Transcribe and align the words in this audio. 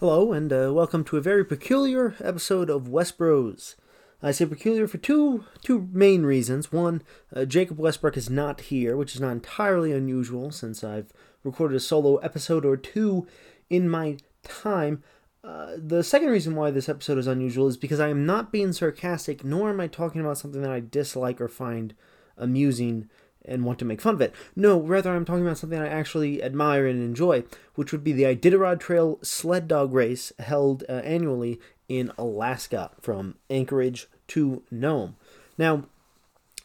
Hello, 0.00 0.32
and 0.32 0.52
uh, 0.52 0.70
welcome 0.72 1.02
to 1.02 1.16
a 1.16 1.20
very 1.20 1.44
peculiar 1.44 2.14
episode 2.20 2.70
of 2.70 2.88
West 2.88 3.18
Bros. 3.18 3.74
I 4.22 4.30
say 4.30 4.46
peculiar 4.46 4.86
for 4.86 4.98
two 4.98 5.44
two 5.60 5.88
main 5.92 6.22
reasons. 6.22 6.70
One, 6.70 7.02
uh, 7.34 7.44
Jacob 7.44 7.80
Westbrook 7.80 8.16
is 8.16 8.30
not 8.30 8.60
here, 8.60 8.96
which 8.96 9.16
is 9.16 9.20
not 9.20 9.32
entirely 9.32 9.90
unusual 9.90 10.52
since 10.52 10.84
I've 10.84 11.12
recorded 11.42 11.74
a 11.74 11.80
solo 11.80 12.18
episode 12.18 12.64
or 12.64 12.76
two 12.76 13.26
in 13.68 13.90
my 13.90 14.18
time. 14.44 15.02
Uh, 15.42 15.72
the 15.76 16.04
second 16.04 16.28
reason 16.28 16.54
why 16.54 16.70
this 16.70 16.88
episode 16.88 17.18
is 17.18 17.26
unusual 17.26 17.66
is 17.66 17.76
because 17.76 17.98
I 17.98 18.10
am 18.10 18.24
not 18.24 18.52
being 18.52 18.72
sarcastic, 18.72 19.42
nor 19.42 19.70
am 19.70 19.80
I 19.80 19.88
talking 19.88 20.20
about 20.20 20.38
something 20.38 20.62
that 20.62 20.70
I 20.70 20.78
dislike 20.78 21.40
or 21.40 21.48
find 21.48 21.92
amusing 22.36 23.10
and 23.48 23.64
want 23.64 23.78
to 23.78 23.84
make 23.84 24.00
fun 24.00 24.14
of 24.14 24.20
it. 24.20 24.34
No, 24.54 24.80
rather, 24.80 25.14
I'm 25.14 25.24
talking 25.24 25.42
about 25.42 25.58
something 25.58 25.78
I 25.78 25.88
actually 25.88 26.42
admire 26.42 26.86
and 26.86 27.02
enjoy, 27.02 27.44
which 27.74 27.92
would 27.92 28.04
be 28.04 28.12
the 28.12 28.24
Iditarod 28.24 28.80
Trail 28.80 29.18
sled 29.22 29.68
dog 29.68 29.92
race 29.92 30.32
held 30.38 30.84
uh, 30.88 30.92
annually 30.92 31.60
in 31.88 32.12
Alaska 32.18 32.90
from 33.00 33.36
Anchorage 33.48 34.08
to 34.28 34.62
Nome. 34.70 35.16
Now, 35.56 35.84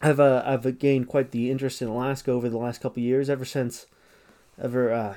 I've 0.02 0.20
uh, 0.20 0.44
I've 0.46 0.80
gained 0.80 1.08
quite 1.08 1.32
the 1.32 1.50
interest 1.50 1.82
in 1.82 1.88
Alaska 1.88 2.32
over 2.32 2.50
the 2.50 2.58
last 2.58 2.82
couple 2.82 3.02
years, 3.02 3.30
ever 3.30 3.46
since, 3.46 3.86
ever 4.62 4.92
uh, 4.92 5.16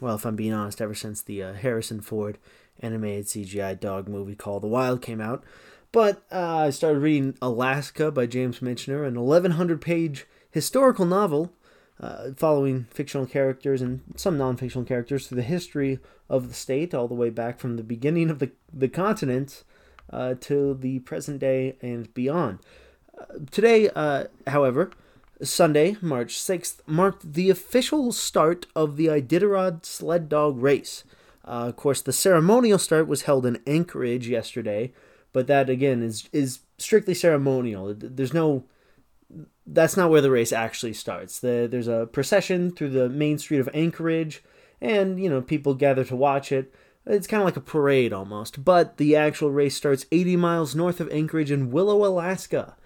well, 0.00 0.16
if 0.16 0.24
I'm 0.24 0.36
being 0.36 0.52
honest, 0.52 0.80
ever 0.80 0.94
since 0.94 1.22
the 1.22 1.42
uh, 1.42 1.52
Harrison 1.52 2.00
Ford 2.00 2.38
animated 2.80 3.26
CGI 3.26 3.78
dog 3.78 4.08
movie 4.08 4.34
called 4.34 4.62
The 4.62 4.68
Wild 4.68 5.02
came 5.02 5.20
out. 5.20 5.44
But 5.92 6.22
uh, 6.32 6.56
I 6.56 6.70
started 6.70 7.00
reading 7.00 7.36
Alaska 7.42 8.10
by 8.10 8.26
James 8.26 8.60
Michener, 8.60 9.06
an 9.06 9.20
1,100 9.20 9.80
page 9.80 10.26
historical 10.52 11.04
novel 11.04 11.52
uh, 12.00 12.32
following 12.36 12.86
fictional 12.90 13.26
characters 13.26 13.82
and 13.82 14.02
some 14.16 14.38
non 14.38 14.56
fictional 14.56 14.84
characters 14.84 15.26
through 15.26 15.36
the 15.36 15.42
history 15.42 15.98
of 16.28 16.48
the 16.48 16.54
state, 16.54 16.94
all 16.94 17.08
the 17.08 17.14
way 17.14 17.30
back 17.30 17.58
from 17.58 17.76
the 17.76 17.82
beginning 17.82 18.30
of 18.30 18.38
the, 18.38 18.50
the 18.72 18.88
continent 18.88 19.64
uh, 20.10 20.34
to 20.40 20.74
the 20.74 20.98
present 21.00 21.38
day 21.38 21.76
and 21.82 22.12
beyond. 22.14 22.58
Uh, 23.18 23.24
today, 23.50 23.90
uh, 23.94 24.24
however, 24.46 24.90
Sunday, 25.42 25.96
March 26.00 26.34
6th, 26.34 26.78
marked 26.86 27.34
the 27.34 27.50
official 27.50 28.12
start 28.12 28.66
of 28.74 28.96
the 28.96 29.06
Iditarod 29.06 29.84
sled 29.84 30.28
dog 30.28 30.60
race. 30.60 31.04
Uh, 31.44 31.68
of 31.68 31.76
course, 31.76 32.00
the 32.00 32.12
ceremonial 32.12 32.78
start 32.78 33.08
was 33.08 33.22
held 33.22 33.44
in 33.44 33.60
Anchorage 33.66 34.28
yesterday, 34.28 34.92
but 35.32 35.46
that 35.48 35.68
again 35.68 36.02
is 36.02 36.28
is 36.32 36.60
strictly 36.78 37.14
ceremonial. 37.14 37.94
There's 37.96 38.34
no 38.34 38.64
that's 39.66 39.96
not 39.96 40.10
where 40.10 40.20
the 40.20 40.30
race 40.30 40.52
actually 40.52 40.92
starts. 40.92 41.40
The, 41.40 41.68
there's 41.70 41.88
a 41.88 42.08
procession 42.12 42.70
through 42.70 42.90
the 42.90 43.08
main 43.08 43.38
street 43.38 43.60
of 43.60 43.68
Anchorage, 43.72 44.42
and 44.80 45.22
you 45.22 45.30
know 45.30 45.40
people 45.40 45.74
gather 45.74 46.04
to 46.04 46.16
watch 46.16 46.52
it. 46.52 46.74
It's 47.06 47.26
kind 47.26 47.42
of 47.42 47.46
like 47.46 47.56
a 47.56 47.60
parade 47.60 48.12
almost, 48.12 48.64
but 48.64 48.96
the 48.96 49.16
actual 49.16 49.50
race 49.50 49.74
starts 49.74 50.06
80 50.12 50.36
miles 50.36 50.74
north 50.74 51.00
of 51.00 51.10
Anchorage 51.10 51.50
in 51.50 51.70
Willow, 51.70 52.04
Alaska. 52.04 52.76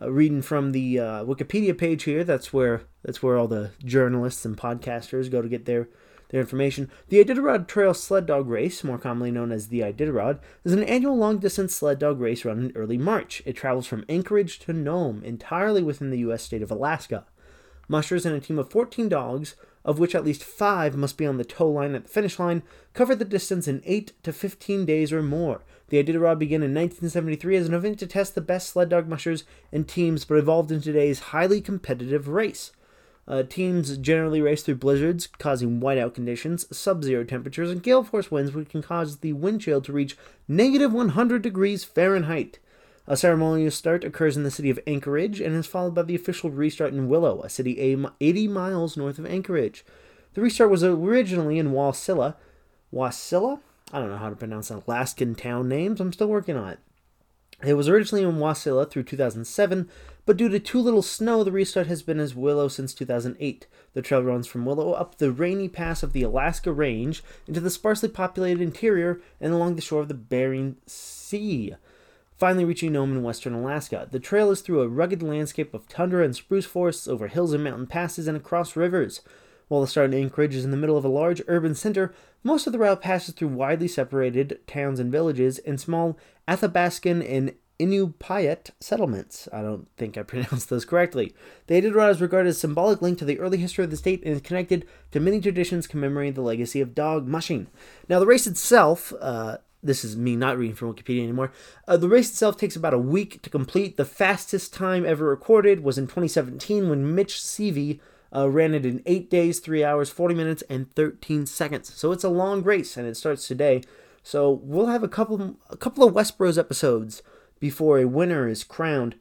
Uh, 0.00 0.10
reading 0.10 0.42
from 0.42 0.72
the 0.72 0.98
uh, 0.98 1.24
Wikipedia 1.24 1.76
page 1.76 2.04
here, 2.04 2.22
that's 2.22 2.52
where 2.52 2.82
that's 3.02 3.22
where 3.22 3.38
all 3.38 3.48
the 3.48 3.70
journalists 3.82 4.44
and 4.44 4.56
podcasters 4.56 5.30
go 5.30 5.40
to 5.40 5.48
get 5.48 5.64
their 5.64 5.88
their 6.28 6.40
information. 6.40 6.90
The 7.08 7.22
Iditarod 7.24 7.66
Trail 7.66 7.94
Sled 7.94 8.26
Dog 8.26 8.48
Race, 8.48 8.82
more 8.82 8.98
commonly 8.98 9.30
known 9.30 9.52
as 9.52 9.68
the 9.68 9.80
Iditarod, 9.80 10.38
is 10.64 10.72
an 10.72 10.82
annual 10.84 11.16
long 11.16 11.38
distance 11.38 11.74
sled 11.74 11.98
dog 11.98 12.20
race 12.20 12.44
run 12.44 12.58
in 12.58 12.72
early 12.74 12.98
March. 12.98 13.42
It 13.46 13.54
travels 13.54 13.86
from 13.86 14.04
Anchorage 14.08 14.58
to 14.60 14.72
Nome, 14.72 15.22
entirely 15.24 15.82
within 15.82 16.10
the 16.10 16.18
U.S. 16.20 16.42
state 16.42 16.62
of 16.62 16.70
Alaska. 16.70 17.24
Mushers 17.88 18.26
and 18.26 18.34
a 18.34 18.40
team 18.40 18.58
of 18.58 18.70
14 18.70 19.08
dogs, 19.08 19.54
of 19.84 20.00
which 20.00 20.14
at 20.14 20.24
least 20.24 20.42
five 20.42 20.96
must 20.96 21.16
be 21.16 21.26
on 21.26 21.36
the 21.36 21.44
tow 21.44 21.68
line 21.68 21.94
at 21.94 22.04
the 22.04 22.10
finish 22.10 22.38
line, 22.40 22.64
cover 22.92 23.14
the 23.14 23.24
distance 23.24 23.68
in 23.68 23.80
8 23.84 24.12
to 24.24 24.32
15 24.32 24.84
days 24.84 25.12
or 25.12 25.22
more. 25.22 25.62
The 25.88 26.02
Iditarod 26.02 26.40
began 26.40 26.64
in 26.64 26.74
1973 26.74 27.56
as 27.56 27.68
an 27.68 27.74
event 27.74 28.00
to 28.00 28.06
test 28.08 28.34
the 28.34 28.40
best 28.40 28.70
sled 28.70 28.88
dog 28.88 29.06
mushers 29.06 29.44
and 29.70 29.86
teams, 29.86 30.24
but 30.24 30.38
evolved 30.38 30.72
into 30.72 30.86
today's 30.86 31.20
highly 31.30 31.60
competitive 31.60 32.26
race. 32.26 32.72
Uh, 33.28 33.42
teams 33.42 33.96
generally 33.98 34.40
race 34.40 34.62
through 34.62 34.76
blizzards, 34.76 35.26
causing 35.26 35.80
whiteout 35.80 36.14
conditions, 36.14 36.64
sub 36.76 37.02
zero 37.02 37.24
temperatures, 37.24 37.70
and 37.70 37.82
gale 37.82 38.04
force 38.04 38.30
winds, 38.30 38.52
which 38.52 38.68
can 38.68 38.82
cause 38.82 39.18
the 39.18 39.32
wind 39.32 39.60
chill 39.60 39.80
to 39.80 39.92
reach 39.92 40.16
negative 40.46 40.92
100 40.92 41.42
degrees 41.42 41.82
Fahrenheit. 41.82 42.60
A 43.08 43.16
ceremonial 43.16 43.70
start 43.70 44.04
occurs 44.04 44.36
in 44.36 44.42
the 44.42 44.50
city 44.50 44.70
of 44.70 44.80
Anchorage 44.86 45.40
and 45.40 45.54
is 45.54 45.66
followed 45.66 45.94
by 45.94 46.02
the 46.02 46.14
official 46.14 46.50
restart 46.50 46.92
in 46.92 47.08
Willow, 47.08 47.40
a 47.42 47.48
city 47.48 47.78
80 48.20 48.48
miles 48.48 48.96
north 48.96 49.18
of 49.18 49.26
Anchorage. 49.26 49.84
The 50.34 50.40
restart 50.40 50.70
was 50.70 50.84
originally 50.84 51.58
in 51.58 51.72
Wasilla. 51.72 52.34
Wasilla? 52.92 53.60
I 53.92 54.00
don't 54.00 54.10
know 54.10 54.16
how 54.16 54.30
to 54.30 54.36
pronounce 54.36 54.70
Alaskan 54.70 55.36
town 55.36 55.68
names. 55.68 56.00
I'm 56.00 56.12
still 56.12 56.26
working 56.26 56.56
on 56.56 56.70
it. 56.70 56.78
It 57.64 57.74
was 57.74 57.88
originally 57.88 58.22
in 58.22 58.38
Wasilla 58.38 58.90
through 58.90 59.04
2007, 59.04 59.88
but 60.26 60.36
due 60.36 60.48
to 60.50 60.60
too 60.60 60.80
little 60.80 61.02
snow, 61.02 61.42
the 61.42 61.52
restart 61.52 61.86
has 61.86 62.02
been 62.02 62.20
as 62.20 62.34
Willow 62.34 62.68
since 62.68 62.92
2008. 62.92 63.66
The 63.94 64.02
trail 64.02 64.22
runs 64.22 64.46
from 64.46 64.66
Willow 64.66 64.92
up 64.92 65.16
the 65.16 65.32
rainy 65.32 65.68
pass 65.68 66.02
of 66.02 66.12
the 66.12 66.22
Alaska 66.22 66.70
Range 66.70 67.22
into 67.46 67.60
the 67.60 67.70
sparsely 67.70 68.10
populated 68.10 68.60
interior 68.60 69.22
and 69.40 69.54
along 69.54 69.76
the 69.76 69.82
shore 69.82 70.02
of 70.02 70.08
the 70.08 70.14
Bering 70.14 70.76
Sea. 70.86 71.76
Finally 72.36 72.66
reaching 72.66 72.92
Nome 72.92 73.12
in 73.12 73.22
western 73.22 73.54
Alaska, 73.54 74.06
the 74.10 74.20
trail 74.20 74.50
is 74.50 74.60
through 74.60 74.82
a 74.82 74.88
rugged 74.88 75.22
landscape 75.22 75.72
of 75.72 75.88
tundra 75.88 76.22
and 76.22 76.36
spruce 76.36 76.66
forests 76.66 77.08
over 77.08 77.28
hills 77.28 77.54
and 77.54 77.64
mountain 77.64 77.86
passes 77.86 78.28
and 78.28 78.36
across 78.36 78.76
rivers. 78.76 79.22
While 79.68 79.80
the 79.80 79.86
start 79.88 80.12
in 80.12 80.20
Anchorage 80.20 80.54
is 80.54 80.64
in 80.64 80.70
the 80.70 80.76
middle 80.76 80.96
of 80.96 81.04
a 81.04 81.08
large 81.08 81.42
urban 81.48 81.74
center, 81.74 82.14
most 82.44 82.66
of 82.66 82.72
the 82.72 82.78
route 82.78 83.00
passes 83.00 83.34
through 83.34 83.48
widely 83.48 83.88
separated 83.88 84.60
towns 84.66 85.00
and 85.00 85.10
villages 85.10 85.58
and 85.58 85.80
small 85.80 86.16
Athabascan 86.46 87.28
and 87.28 87.52
Inupiat 87.80 88.70
settlements. 88.80 89.48
I 89.52 89.62
don't 89.62 89.88
think 89.96 90.16
I 90.16 90.22
pronounced 90.24 90.70
those 90.70 90.84
correctly. 90.84 91.34
The 91.66 91.82
Iditarod 91.82 92.12
is 92.12 92.20
regarded 92.20 92.50
as 92.50 92.56
a 92.56 92.60
symbolic 92.60 93.02
link 93.02 93.18
to 93.18 93.24
the 93.24 93.40
early 93.40 93.58
history 93.58 93.84
of 93.84 93.90
the 93.90 93.96
state 93.96 94.22
and 94.24 94.34
is 94.34 94.40
connected 94.40 94.86
to 95.10 95.20
many 95.20 95.40
traditions 95.40 95.88
commemorating 95.88 96.34
the 96.34 96.42
legacy 96.42 96.80
of 96.80 96.94
dog 96.94 97.26
mushing. 97.26 97.66
Now, 98.08 98.20
the 98.20 98.26
race 98.26 98.46
itself, 98.46 99.12
uh, 99.20 99.58
this 99.82 100.04
is 100.04 100.16
me 100.16 100.36
not 100.36 100.58
reading 100.58 100.76
from 100.76 100.94
Wikipedia 100.94 101.24
anymore. 101.24 101.52
Uh, 101.88 101.96
the 101.96 102.08
race 102.08 102.30
itself 102.30 102.56
takes 102.56 102.76
about 102.76 102.94
a 102.94 102.98
week 102.98 103.42
to 103.42 103.50
complete. 103.50 103.96
The 103.96 104.04
fastest 104.04 104.72
time 104.72 105.04
ever 105.04 105.26
recorded 105.26 105.82
was 105.82 105.98
in 105.98 106.06
2017 106.06 106.88
when 106.88 107.14
Mitch 107.14 107.34
Seavey 107.34 108.00
uh, 108.34 108.48
ran 108.48 108.74
it 108.74 108.86
in 108.86 109.02
8 109.06 109.30
days, 109.30 109.60
3 109.60 109.84
hours, 109.84 110.10
40 110.10 110.34
minutes, 110.34 110.62
and 110.68 110.92
13 110.94 111.46
seconds. 111.46 111.92
So 111.94 112.12
it's 112.12 112.24
a 112.24 112.28
long 112.28 112.62
race, 112.62 112.96
and 112.96 113.06
it 113.06 113.16
starts 113.16 113.46
today. 113.46 113.82
So 114.22 114.50
we'll 114.62 114.86
have 114.86 115.02
a 115.02 115.08
couple, 115.08 115.56
a 115.70 115.76
couple 115.76 116.02
of 116.04 116.14
Westbros 116.14 116.58
episodes 116.58 117.22
before 117.60 117.98
a 117.98 118.06
winner 118.06 118.48
is 118.48 118.64
crowned. 118.64 119.16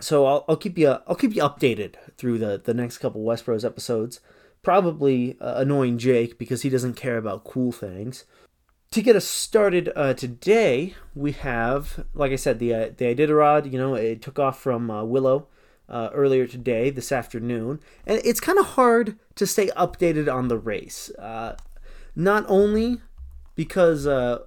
So 0.00 0.26
I'll, 0.26 0.44
I'll 0.48 0.56
keep 0.56 0.78
you 0.78 0.98
I'll 1.06 1.14
keep 1.14 1.34
you 1.34 1.42
updated 1.42 1.94
through 2.16 2.38
the, 2.38 2.60
the 2.62 2.74
next 2.74 2.98
couple 2.98 3.22
Westbros 3.22 3.64
episodes. 3.64 4.20
Probably 4.62 5.36
uh, 5.40 5.54
annoying 5.56 5.98
Jake 5.98 6.38
because 6.38 6.62
he 6.62 6.70
doesn't 6.70 6.94
care 6.94 7.16
about 7.16 7.44
cool 7.44 7.72
things. 7.72 8.24
To 8.92 9.02
get 9.02 9.16
us 9.16 9.24
started 9.24 9.90
uh, 9.96 10.14
today, 10.14 10.94
we 11.14 11.32
have, 11.32 12.04
like 12.14 12.30
I 12.30 12.36
said, 12.36 12.58
the 12.58 12.74
uh, 12.74 12.90
the 12.96 13.14
Iditarod. 13.14 13.70
You 13.70 13.78
know, 13.78 13.94
it 13.94 14.22
took 14.22 14.38
off 14.38 14.60
from 14.60 14.90
uh, 14.90 15.04
Willow 15.04 15.48
uh, 15.88 16.10
earlier 16.12 16.46
today, 16.46 16.90
this 16.90 17.12
afternoon, 17.12 17.80
and 18.06 18.20
it's 18.24 18.40
kind 18.40 18.58
of 18.58 18.66
hard 18.66 19.18
to 19.34 19.46
stay 19.46 19.68
updated 19.68 20.32
on 20.32 20.48
the 20.48 20.58
race. 20.58 21.10
Uh, 21.18 21.56
not 22.14 22.44
only 22.48 23.00
because 23.54 24.06
uh, 24.06 24.38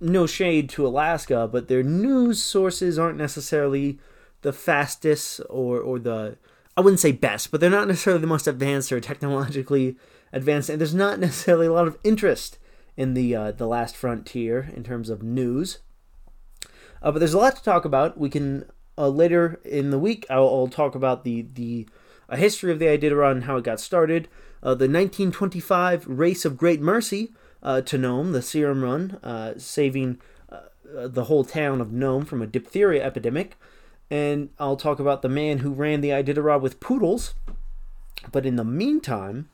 no 0.00 0.26
shade 0.26 0.68
to 0.70 0.86
Alaska, 0.86 1.48
but 1.50 1.68
their 1.68 1.82
news 1.82 2.42
sources 2.42 2.98
aren't 2.98 3.18
necessarily 3.18 3.98
the 4.42 4.52
fastest 4.52 5.40
or 5.48 5.80
or 5.80 5.98
the 5.98 6.36
I 6.76 6.80
wouldn't 6.80 7.00
say 7.00 7.12
best, 7.12 7.50
but 7.50 7.60
they're 7.60 7.70
not 7.70 7.88
necessarily 7.88 8.20
the 8.20 8.26
most 8.26 8.46
advanced 8.46 8.92
or 8.92 9.00
technologically 9.00 9.96
advanced, 10.32 10.68
and 10.68 10.80
there's 10.80 10.94
not 10.94 11.18
necessarily 11.20 11.66
a 11.66 11.72
lot 11.72 11.88
of 11.88 11.98
interest 12.04 12.58
in 12.96 13.14
the 13.14 13.34
uh, 13.34 13.52
the 13.52 13.66
last 13.66 13.96
frontier 13.96 14.70
in 14.74 14.82
terms 14.82 15.08
of 15.08 15.22
news. 15.22 15.78
Uh, 17.02 17.12
but 17.12 17.18
there's 17.18 17.34
a 17.34 17.38
lot 17.38 17.56
to 17.56 17.62
talk 17.62 17.84
about. 17.84 18.18
We 18.18 18.30
can 18.30 18.64
uh, 18.96 19.08
later 19.08 19.60
in 19.64 19.90
the 19.90 19.98
week. 19.98 20.26
I'll, 20.30 20.48
I'll, 20.48 20.68
talk 20.68 20.94
about 20.94 21.24
the 21.24 21.46
the 21.54 21.86
a 22.28 22.36
history 22.36 22.72
of 22.72 22.78
the 22.78 22.86
Iditarod 22.86 23.32
and 23.32 23.44
how 23.44 23.56
it 23.56 23.64
got 23.64 23.80
started. 23.80 24.28
Uh, 24.62 24.70
the 24.70 24.88
1925 24.88 26.06
Race 26.06 26.44
of 26.44 26.56
Great 26.56 26.80
Mercy 26.80 27.32
uh, 27.62 27.82
to 27.82 27.98
Nome, 27.98 28.32
the 28.32 28.40
Serum 28.40 28.82
Run, 28.82 29.18
uh, 29.22 29.54
saving 29.58 30.18
the 30.94 31.24
whole 31.24 31.44
town 31.44 31.80
of 31.80 31.92
Nome 31.92 32.24
from 32.24 32.42
a 32.42 32.46
diphtheria 32.46 33.04
epidemic. 33.04 33.56
And 34.10 34.50
I'll 34.58 34.76
talk 34.76 35.00
about 35.00 35.22
the 35.22 35.28
man 35.28 35.58
who 35.58 35.72
ran 35.72 36.00
the 36.00 36.10
Iditarod 36.10 36.60
with 36.60 36.80
poodles. 36.80 37.34
But 38.30 38.46
in 38.46 38.56
the 38.56 38.64
meantime, 38.64 39.48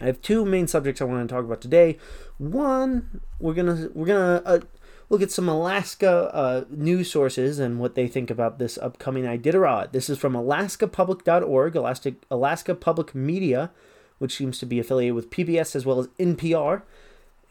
I 0.00 0.06
have 0.06 0.22
two 0.22 0.44
main 0.44 0.66
subjects 0.66 1.00
I 1.00 1.04
want 1.04 1.28
to 1.28 1.34
talk 1.34 1.44
about 1.44 1.60
today. 1.60 1.98
One, 2.38 3.20
we're 3.38 3.54
gonna 3.54 3.88
we're 3.94 4.06
gonna 4.06 4.42
uh, 4.44 4.60
look 5.08 5.22
at 5.22 5.30
some 5.30 5.48
Alaska 5.48 6.34
uh, 6.34 6.64
news 6.70 7.10
sources 7.10 7.58
and 7.58 7.78
what 7.78 7.94
they 7.94 8.08
think 8.08 8.30
about 8.30 8.58
this 8.58 8.78
upcoming 8.78 9.24
Iditarod. 9.24 9.92
This 9.92 10.08
is 10.08 10.18
from 10.18 10.34
AlaskaPublic.org, 10.34 11.76
Alaska, 11.76 12.14
Alaska 12.30 12.74
Public 12.74 13.14
Media, 13.14 13.70
which 14.18 14.36
seems 14.36 14.58
to 14.58 14.66
be 14.66 14.78
affiliated 14.78 15.14
with 15.14 15.30
PBS 15.30 15.76
as 15.76 15.84
well 15.84 15.98
as 15.98 16.08
NPR. 16.18 16.82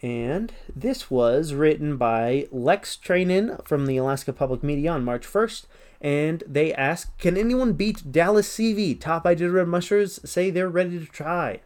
And 0.01 0.53
this 0.75 1.09
was 1.09 1.53
written 1.53 1.95
by 1.95 2.47
Lex 2.51 2.97
Treinen 2.97 3.65
from 3.65 3.85
the 3.85 3.97
Alaska 3.97 4.33
Public 4.33 4.61
Media 4.61 4.91
on 4.91 5.05
March 5.05 5.25
1st. 5.25 5.65
And 6.01 6.43
they 6.45 6.73
ask, 6.73 7.17
Can 7.17 7.37
anyone 7.37 7.73
beat 7.73 8.11
Dallas 8.11 8.49
Seavey? 8.49 8.99
Top 8.99 9.23
Iditarod 9.23 9.67
Mushers 9.67 10.19
say 10.29 10.49
they're 10.49 10.67
ready 10.67 10.99
to 10.99 11.05
try. 11.05 11.61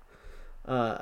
Uh, 0.66 1.00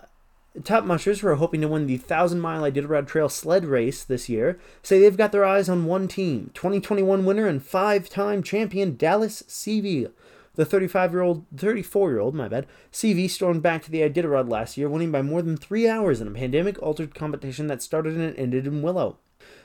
Top 0.63 0.85
Mushers, 0.85 1.19
who 1.19 1.27
are 1.27 1.35
hoping 1.35 1.61
to 1.61 1.67
win 1.67 1.85
the 1.85 1.97
1,000 1.97 2.39
mile 2.39 2.63
Iditarod 2.63 3.07
Trail 3.07 3.27
sled 3.27 3.65
race 3.65 4.03
this 4.03 4.29
year, 4.29 4.57
say 4.81 4.99
they've 4.99 5.17
got 5.17 5.33
their 5.33 5.43
eyes 5.43 5.67
on 5.67 5.85
one 5.85 6.07
team 6.07 6.51
2021 6.53 7.25
winner 7.25 7.45
and 7.45 7.61
five 7.61 8.09
time 8.09 8.41
champion 8.41 8.95
Dallas 8.95 9.43
Seavey. 9.43 10.09
The 10.53 10.63
35 10.63 11.11
year 11.11 11.21
old, 11.21 11.45
34 11.57 12.11
year 12.11 12.19
old, 12.19 12.35
my 12.35 12.47
bad, 12.47 12.67
Seavey 12.91 13.29
stormed 13.29 13.61
back 13.61 13.83
to 13.83 13.91
the 13.91 13.99
Iditarod 13.99 14.49
last 14.49 14.77
year, 14.77 14.87
winning 14.87 15.11
by 15.11 15.21
more 15.21 15.41
than 15.41 15.57
three 15.57 15.89
hours 15.89 16.21
in 16.21 16.29
a 16.29 16.31
pandemic 16.31 16.81
altered 16.81 17.13
competition 17.13 17.67
that 17.67 17.81
started 17.81 18.15
and 18.15 18.37
ended 18.37 18.65
in 18.65 18.81
Willow. 18.81 19.17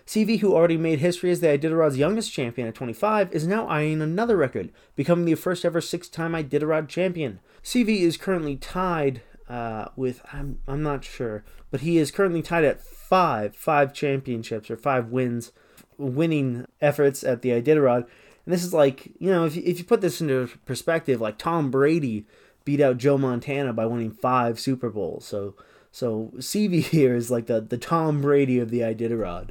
Seavey, 0.04 0.40
who 0.40 0.54
already 0.54 0.76
made 0.76 0.98
history 0.98 1.30
as 1.30 1.38
the 1.38 1.46
Iditarod's 1.46 1.96
youngest 1.96 2.32
champion 2.32 2.66
at 2.66 2.74
25, 2.74 3.32
is 3.32 3.46
now 3.46 3.68
eyeing 3.68 4.02
another 4.02 4.36
record, 4.36 4.70
becoming 4.96 5.24
the 5.24 5.36
first 5.36 5.64
ever 5.64 5.80
six 5.80 6.08
time 6.08 6.32
Iditarod 6.32 6.88
champion. 6.88 7.38
Seavey 7.62 8.00
is 8.00 8.16
currently 8.16 8.56
tied 8.56 9.22
uh, 9.50 9.88
with, 9.96 10.22
I'm, 10.32 10.60
I'm 10.68 10.82
not 10.82 11.04
sure, 11.04 11.44
but 11.72 11.80
he 11.80 11.98
is 11.98 12.12
currently 12.12 12.40
tied 12.40 12.64
at 12.64 12.80
five, 12.80 13.56
five 13.56 13.92
championships 13.92 14.70
or 14.70 14.76
five 14.76 15.08
wins, 15.08 15.50
winning 15.98 16.66
efforts 16.80 17.24
at 17.24 17.42
the 17.42 17.50
Iditarod. 17.50 18.06
And 18.46 18.54
this 18.54 18.62
is 18.62 18.72
like, 18.72 19.06
you 19.18 19.28
know, 19.28 19.44
if 19.44 19.56
you, 19.56 19.62
if 19.66 19.78
you 19.78 19.84
put 19.84 20.02
this 20.02 20.20
into 20.20 20.48
perspective, 20.64 21.20
like 21.20 21.36
Tom 21.36 21.68
Brady 21.70 22.26
beat 22.64 22.80
out 22.80 22.98
Joe 22.98 23.18
Montana 23.18 23.72
by 23.72 23.86
winning 23.86 24.12
five 24.12 24.60
Super 24.60 24.88
Bowls. 24.88 25.24
So, 25.24 25.56
so 25.90 26.30
Seavey 26.36 26.82
here 26.88 27.16
is 27.16 27.28
like 27.28 27.46
the, 27.46 27.60
the 27.60 27.78
Tom 27.78 28.22
Brady 28.22 28.60
of 28.60 28.70
the 28.70 28.80
Iditarod. 28.80 29.50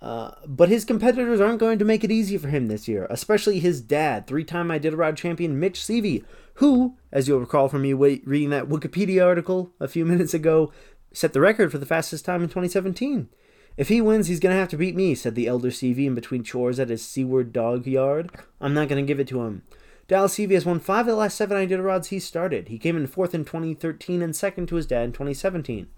Uh, 0.00 0.32
but 0.46 0.68
his 0.68 0.84
competitors 0.84 1.40
aren't 1.40 1.60
going 1.60 1.78
to 1.78 1.84
make 1.84 2.02
it 2.04 2.10
easy 2.10 2.36
for 2.36 2.48
him 2.48 2.66
this 2.66 2.86
year, 2.86 3.06
especially 3.10 3.58
his 3.58 3.80
dad, 3.80 4.26
three 4.28 4.44
time 4.44 4.68
Iditarod 4.68 5.16
champion 5.16 5.58
Mitch 5.58 5.80
Seavey, 5.80 6.24
who, 6.54 6.96
as 7.10 7.28
you'll 7.28 7.40
recall 7.40 7.68
from 7.68 7.82
me 7.82 7.92
reading 7.92 8.50
that 8.50 8.68
Wikipedia 8.68 9.24
article 9.24 9.72
a 9.80 9.88
few 9.88 10.04
minutes 10.04 10.34
ago, 10.34 10.72
set 11.12 11.32
the 11.32 11.40
record 11.40 11.70
for 11.70 11.78
the 11.78 11.86
fastest 11.86 12.24
time 12.24 12.42
in 12.42 12.48
2017. 12.48 13.28
If 13.76 13.88
he 13.88 14.00
wins, 14.00 14.26
he's 14.26 14.40
going 14.40 14.54
to 14.54 14.60
have 14.60 14.68
to 14.68 14.76
beat 14.76 14.94
me, 14.94 15.14
said 15.14 15.34
the 15.34 15.46
elder 15.46 15.70
Seavey 15.70 16.06
in 16.06 16.14
between 16.14 16.44
chores 16.44 16.78
at 16.78 16.90
his 16.90 17.02
Seward 17.02 17.52
dog 17.52 17.86
yard. 17.86 18.30
I'm 18.60 18.74
not 18.74 18.88
going 18.88 19.02
to 19.02 19.06
give 19.06 19.20
it 19.20 19.28
to 19.28 19.42
him. 19.42 19.62
Dallas 20.08 20.34
Seavey 20.34 20.52
has 20.52 20.66
won 20.66 20.78
five 20.78 21.02
of 21.02 21.06
the 21.06 21.16
last 21.16 21.36
seven 21.36 21.56
Iditarods 21.56 22.06
he 22.06 22.18
started. 22.18 22.68
He 22.68 22.78
came 22.78 22.96
in 22.96 23.06
fourth 23.06 23.34
in 23.34 23.44
2013 23.44 24.20
and 24.20 24.36
second 24.36 24.66
to 24.66 24.74
his 24.74 24.86
dad 24.86 25.04
in 25.04 25.12
2017. 25.12 25.88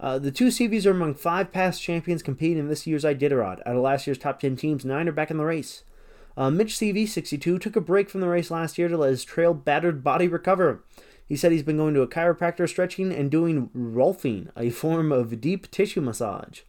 Uh, 0.00 0.18
the 0.18 0.30
two 0.30 0.46
Seaveys 0.46 0.86
are 0.86 0.90
among 0.90 1.14
five 1.14 1.52
past 1.52 1.82
champions 1.82 2.22
competing 2.22 2.58
in 2.58 2.68
this 2.68 2.86
year's 2.86 3.04
Iditarod. 3.04 3.60
Out 3.66 3.76
of 3.76 3.82
last 3.82 4.06
year's 4.06 4.18
top 4.18 4.40
10 4.40 4.56
teams, 4.56 4.84
nine 4.84 5.08
are 5.08 5.12
back 5.12 5.30
in 5.30 5.36
the 5.36 5.44
race. 5.44 5.84
Uh, 6.36 6.50
Mitch 6.50 6.74
Seavey, 6.74 7.06
62, 7.06 7.58
took 7.58 7.76
a 7.76 7.80
break 7.80 8.08
from 8.08 8.20
the 8.20 8.28
race 8.28 8.50
last 8.50 8.78
year 8.78 8.88
to 8.88 8.96
let 8.96 9.10
his 9.10 9.24
trail 9.24 9.54
battered 9.54 10.02
body 10.02 10.28
recover. 10.28 10.82
He 11.28 11.36
said 11.36 11.52
he's 11.52 11.62
been 11.62 11.76
going 11.76 11.94
to 11.94 12.02
a 12.02 12.08
chiropractor, 12.08 12.68
stretching, 12.68 13.12
and 13.12 13.30
doing 13.30 13.70
rolfing, 13.74 14.50
a 14.56 14.70
form 14.70 15.12
of 15.12 15.40
deep 15.40 15.70
tissue 15.70 16.00
massage. 16.00 16.60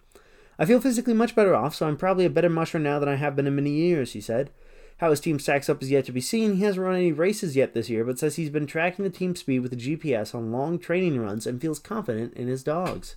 I 0.60 0.66
feel 0.66 0.80
physically 0.80 1.14
much 1.14 1.36
better 1.36 1.56
off, 1.56 1.76
so 1.76 1.88
I'm 1.88 1.98
probably 1.98 2.26
a 2.26 2.30
better 2.30 2.50
musher 2.50 2.80
now 2.80 3.00
than 3.00 3.10
I 3.10 3.16
have 3.16 3.36
been 3.36 3.48
in 3.48 3.56
many 3.56 3.72
years, 3.72 4.14
he 4.14 4.22
said. 4.22 4.52
How 4.98 5.10
his 5.10 5.20
team 5.20 5.40
stacks 5.40 5.70
up 5.70 5.82
is 5.82 5.92
yet 5.92 6.06
to 6.06 6.12
be 6.12 6.22
seen. 6.22 6.56
He 6.56 6.64
hasn't 6.64 6.86
run 6.86 6.96
any 6.96 7.12
races 7.12 7.56
yet 7.56 7.74
this 7.74 7.90
year, 7.90 8.06
but 8.06 8.20
says 8.20 8.36
he's 8.36 8.50
been 8.50 8.68
tracking 8.68 9.04
the 9.04 9.10
team 9.10 9.36
speed 9.36 9.60
with 9.60 9.72
the 9.72 9.98
GPS 9.98 10.36
on 10.36 10.52
long 10.52 10.78
training 10.78 11.20
runs 11.20 11.48
and 11.48 11.60
feels 11.60 11.80
confident 11.80 12.34
in 12.36 12.48
his 12.48 12.64
dogs. 12.64 13.16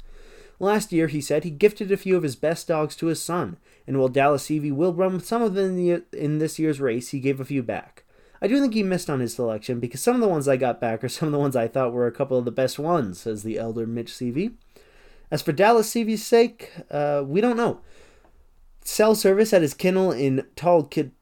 Last 0.58 0.93
year, 0.93 1.08
he 1.08 1.20
said, 1.20 1.44
he 1.44 1.50
gifted 1.50 1.93
a 1.93 1.97
few 1.97 2.17
of 2.17 2.23
his 2.23 2.37
best 2.37 2.69
dogs 2.69 2.97
to 2.97 3.06
his 3.06 3.23
son, 3.23 3.58
and 3.87 3.99
while 3.99 4.08
Dallas 4.08 4.47
Seavey 4.47 4.73
will 4.73 4.94
run 4.94 5.14
with 5.14 5.26
some 5.26 5.43
of 5.43 5.55
them 5.55 5.76
in, 5.76 5.76
the, 5.76 6.05
in 6.12 6.38
this 6.38 6.58
year's 6.58 6.81
race, 6.81 7.11
he 7.11 7.20
gave 7.20 7.41
a 7.41 7.44
few 7.44 7.62
back. 7.62 8.05
I 8.41 8.49
do 8.49 8.61
think 8.61 8.75
he 8.75 8.82
missed 8.82 9.08
on 9.08 9.20
his 9.20 9.35
selection 9.35 9.81
because 9.81 10.03
some 10.03 10.14
of 10.14 10.20
the 10.20 10.29
ones 10.29 10.47
I 10.47 10.56
got 10.56 10.81
back 10.81 11.03
are 11.03 11.08
some 11.08 11.29
of 11.29 11.32
the 11.32 11.38
ones 11.38 11.56
I 11.56 11.69
thought 11.69 11.93
were 11.93 12.06
a 12.06 12.12
couple 12.12 12.38
of 12.38 12.44
the 12.44 12.50
best 12.50 12.79
ones, 12.79 13.20
says 13.20 13.43
the 13.43 13.58
elder 13.58 13.87
Mitch 13.87 14.12
Seavey. 14.12 14.55
As 15.31 15.43
for 15.43 15.53
Dallas 15.53 15.91
Seavey's 15.91 16.25
sake, 16.25 16.70
uh, 16.91 17.23
we 17.26 17.41
don't 17.41 17.56
know. 17.56 17.81
Cell 18.85 19.14
service 19.14 19.53
at 19.53 19.62
his 19.62 19.75
kennel 19.75 20.12
in 20.12 20.44
Talkeetna 20.55 21.12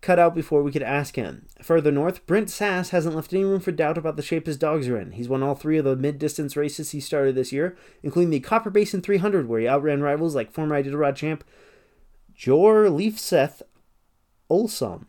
cut 0.00 0.18
out 0.18 0.34
before 0.34 0.62
we 0.62 0.70
could 0.70 0.82
ask 0.82 1.16
him. 1.16 1.46
Further 1.60 1.90
north, 1.90 2.24
Brent 2.26 2.50
Sass 2.50 2.90
hasn't 2.90 3.16
left 3.16 3.32
any 3.32 3.44
room 3.44 3.60
for 3.60 3.72
doubt 3.72 3.98
about 3.98 4.16
the 4.16 4.22
shape 4.22 4.46
his 4.46 4.56
dogs 4.56 4.88
are 4.88 4.98
in. 4.98 5.12
He's 5.12 5.28
won 5.28 5.42
all 5.42 5.54
three 5.54 5.78
of 5.78 5.84
the 5.84 5.96
mid 5.96 6.18
distance 6.18 6.56
races 6.56 6.90
he 6.90 7.00
started 7.00 7.34
this 7.34 7.52
year, 7.52 7.76
including 8.02 8.30
the 8.30 8.40
Copper 8.40 8.70
Basin 8.70 9.02
300, 9.02 9.48
where 9.48 9.60
he 9.60 9.68
outran 9.68 10.02
rivals 10.02 10.34
like 10.34 10.52
former 10.52 10.80
Iditarod 10.80 11.16
champ 11.16 11.44
Joar 12.34 12.86
Leifseth 12.86 13.62
Ulsom. 14.50 15.06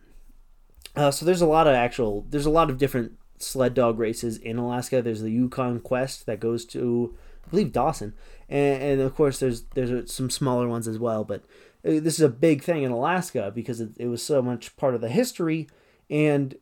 Uh, 0.96 1.12
so 1.12 1.26
there's 1.26 1.42
a 1.42 1.48
lot 1.48 1.68
of 1.68 1.76
actual, 1.76 2.26
there's 2.30 2.48
a 2.48 2.52
lot 2.52 2.70
of 2.70 2.80
different 2.80 3.14
sled 3.38 3.74
dog 3.74 4.00
races 4.00 4.38
in 4.38 4.58
Alaska. 4.58 5.02
There's 5.02 5.22
the 5.22 5.32
Yukon 5.32 5.80
Quest 5.80 6.26
that 6.26 6.40
goes 6.40 6.66
to, 6.66 7.16
I 7.46 7.50
believe, 7.52 7.72
Dawson, 7.72 8.14
and, 8.50 8.82
and 8.82 9.02
of 9.02 9.16
course 9.16 9.40
there's 9.40 9.64
there's 9.76 10.12
some 10.12 10.30
smaller 10.30 10.68
ones 10.68 10.88
as 10.88 10.98
well. 10.98 11.24
But 11.24 11.44
this 11.84 12.16
is 12.16 12.22
a 12.22 12.30
big 12.30 12.64
thing 12.64 12.84
in 12.84 12.92
Alaska 12.92 13.52
because 13.54 13.81
it, 13.81 13.92
it 13.98 14.08
was 14.08 14.22
so 14.22 14.42
much 14.42 14.76
part 14.78 14.96
of 14.96 15.02
the 15.02 15.10
history, 15.10 15.68
and 16.10 16.58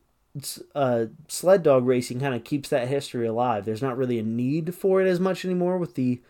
uh, 0.74 1.06
sled 1.26 1.62
dog 1.62 1.86
racing 1.86 2.20
kind 2.20 2.34
of 2.34 2.44
keeps 2.44 2.68
that 2.68 2.88
history 2.88 3.26
alive. 3.26 3.64
There's 3.64 3.82
not 3.82 3.96
really 3.96 4.18
a 4.18 4.22
need 4.22 4.74
for 4.74 5.00
it 5.00 5.08
as 5.08 5.20
much 5.20 5.44
anymore 5.44 5.78
with 5.78 5.94
the 5.94 6.20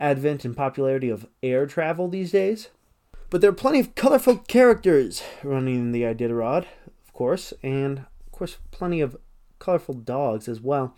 advent 0.00 0.44
and 0.44 0.56
popularity 0.56 1.08
of 1.08 1.26
air 1.42 1.66
travel 1.66 2.08
these 2.08 2.32
days. 2.32 2.68
But 3.30 3.40
there 3.40 3.50
are 3.50 3.54
plenty 3.54 3.80
of 3.80 3.94
colorful 3.94 4.38
characters 4.38 5.22
running 5.42 5.92
the 5.92 6.02
Iditarod, 6.02 6.66
of 7.06 7.12
course, 7.12 7.52
and 7.62 7.98
of 7.98 8.32
course 8.32 8.58
plenty 8.70 9.00
of 9.00 9.16
colorful 9.58 9.94
dogs 9.94 10.48
as 10.48 10.60
well. 10.60 10.96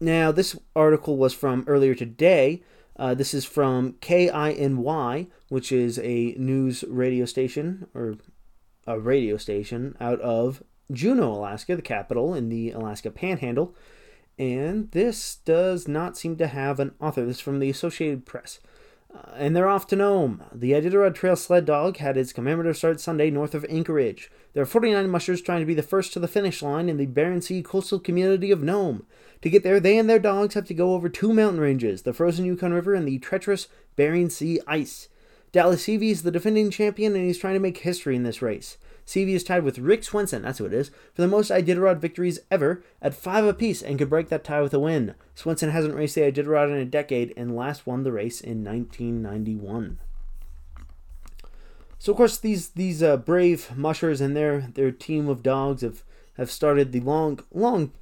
Now, 0.00 0.30
this 0.30 0.58
article 0.74 1.16
was 1.16 1.32
from 1.32 1.64
earlier 1.66 1.94
today. 1.94 2.62
Uh, 2.98 3.14
this 3.14 3.34
is 3.34 3.44
from 3.44 3.92
KINY, 4.00 5.28
which 5.48 5.70
is 5.70 5.98
a 5.98 6.34
news 6.38 6.84
radio 6.88 7.24
station 7.26 7.86
or 7.94 8.16
a 8.86 8.98
radio 8.98 9.36
station 9.36 9.96
out 10.00 10.20
of 10.20 10.62
Juneau, 10.90 11.32
Alaska, 11.32 11.76
the 11.76 11.82
capital 11.82 12.34
in 12.34 12.48
the 12.48 12.70
Alaska 12.70 13.10
Panhandle. 13.10 13.74
And 14.38 14.90
this 14.92 15.36
does 15.44 15.88
not 15.88 16.16
seem 16.16 16.36
to 16.36 16.46
have 16.46 16.78
an 16.78 16.94
author. 17.00 17.24
This 17.24 17.36
is 17.36 17.42
from 17.42 17.58
the 17.58 17.70
Associated 17.70 18.26
Press. 18.26 18.60
And 19.34 19.54
they're 19.54 19.68
off 19.68 19.86
to 19.88 19.96
Nome. 19.96 20.42
The 20.52 20.72
Iditarod 20.72 21.14
Trail 21.14 21.36
Sled 21.36 21.64
Dog 21.64 21.98
had 21.98 22.16
its 22.16 22.32
commemorative 22.32 22.76
start 22.76 23.00
Sunday 23.00 23.30
north 23.30 23.54
of 23.54 23.64
Anchorage. 23.68 24.30
There 24.52 24.62
are 24.62 24.66
49 24.66 25.08
mushers 25.08 25.42
trying 25.42 25.60
to 25.60 25.66
be 25.66 25.74
the 25.74 25.82
first 25.82 26.12
to 26.12 26.20
the 26.20 26.28
finish 26.28 26.62
line 26.62 26.88
in 26.88 26.96
the 26.96 27.06
Bering 27.06 27.40
Sea 27.40 27.62
coastal 27.62 27.98
community 27.98 28.50
of 28.50 28.62
Nome. 28.62 29.06
To 29.42 29.50
get 29.50 29.62
there, 29.62 29.80
they 29.80 29.98
and 29.98 30.08
their 30.08 30.18
dogs 30.18 30.54
have 30.54 30.66
to 30.66 30.74
go 30.74 30.94
over 30.94 31.08
two 31.08 31.32
mountain 31.32 31.60
ranges 31.60 32.02
the 32.02 32.12
frozen 32.12 32.44
Yukon 32.44 32.72
River 32.72 32.94
and 32.94 33.06
the 33.06 33.18
treacherous 33.18 33.68
Bering 33.96 34.30
Sea 34.30 34.60
ice. 34.66 35.08
Dallas 35.56 35.86
Seavey 35.86 36.10
is 36.10 36.22
the 36.22 36.30
defending 36.30 36.70
champion 36.70 37.16
and 37.16 37.24
he's 37.24 37.38
trying 37.38 37.54
to 37.54 37.60
make 37.60 37.78
history 37.78 38.14
in 38.14 38.24
this 38.24 38.42
race. 38.42 38.76
Seavey 39.06 39.32
is 39.32 39.42
tied 39.42 39.64
with 39.64 39.78
Rick 39.78 40.04
Swenson, 40.04 40.42
that's 40.42 40.58
who 40.58 40.66
it 40.66 40.74
is, 40.74 40.90
for 41.14 41.22
the 41.22 41.26
most 41.26 41.50
Iditarod 41.50 41.96
victories 41.96 42.40
ever 42.50 42.84
at 43.00 43.14
five 43.14 43.46
apiece 43.46 43.80
and 43.80 43.98
could 43.98 44.10
break 44.10 44.28
that 44.28 44.44
tie 44.44 44.60
with 44.60 44.74
a 44.74 44.78
win. 44.78 45.14
Swenson 45.34 45.70
hasn't 45.70 45.94
raced 45.94 46.14
the 46.16 46.20
Iditarod 46.20 46.70
in 46.70 46.76
a 46.76 46.84
decade 46.84 47.32
and 47.38 47.56
last 47.56 47.86
won 47.86 48.02
the 48.02 48.12
race 48.12 48.42
in 48.42 48.64
1991. 48.64 49.96
So 51.98 52.12
of 52.12 52.18
course 52.18 52.36
these 52.36 52.68
these 52.68 53.02
uh, 53.02 53.16
brave 53.16 53.74
mushers 53.74 54.20
and 54.20 54.36
their 54.36 54.60
their 54.60 54.90
team 54.90 55.26
of 55.26 55.42
dogs 55.42 55.80
have 55.80 56.02
have 56.36 56.50
started 56.50 56.92
the 56.92 57.00
long 57.00 57.40
long 57.50 57.92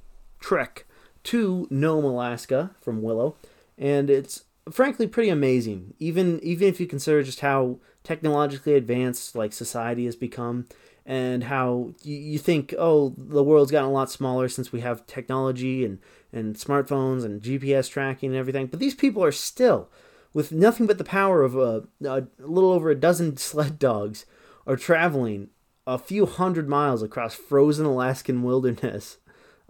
trek 0.41 0.83
to 1.23 1.69
Nome, 1.69 2.03
Alaska 2.03 2.71
from 2.81 3.01
Willow, 3.01 3.37
and 3.77 4.09
it's 4.09 4.43
frankly 4.71 5.07
pretty 5.07 5.29
amazing. 5.29 5.93
Even 5.99 6.39
even 6.43 6.67
if 6.67 6.79
you 6.79 6.87
consider 6.87 7.23
just 7.23 7.41
how 7.41 7.79
technologically 8.03 8.75
advanced 8.75 9.35
like 9.35 9.53
society 9.53 10.05
has 10.05 10.15
become 10.15 10.67
and 11.05 11.43
how 11.45 11.93
you, 12.01 12.15
you 12.15 12.39
think, 12.39 12.73
oh, 12.77 13.13
the 13.17 13.43
world's 13.43 13.71
gotten 13.71 13.89
a 13.89 13.93
lot 13.93 14.09
smaller 14.09 14.49
since 14.49 14.71
we 14.71 14.81
have 14.81 15.05
technology 15.05 15.85
and, 15.85 15.99
and 16.33 16.55
smartphones 16.55 17.23
and 17.23 17.41
GPS 17.41 17.89
tracking 17.89 18.29
and 18.29 18.37
everything. 18.37 18.67
But 18.67 18.79
these 18.79 18.95
people 18.95 19.23
are 19.23 19.31
still, 19.31 19.89
with 20.33 20.51
nothing 20.51 20.87
but 20.87 20.97
the 20.97 21.03
power 21.03 21.43
of 21.43 21.55
a, 21.55 21.83
a 22.03 22.23
little 22.39 22.71
over 22.71 22.89
a 22.89 22.95
dozen 22.95 23.37
sled 23.37 23.77
dogs, 23.77 24.25
are 24.65 24.75
traveling 24.75 25.49
a 25.85 25.99
few 25.99 26.25
hundred 26.25 26.67
miles 26.67 27.03
across 27.03 27.35
frozen 27.35 27.85
Alaskan 27.85 28.41
wilderness 28.41 29.17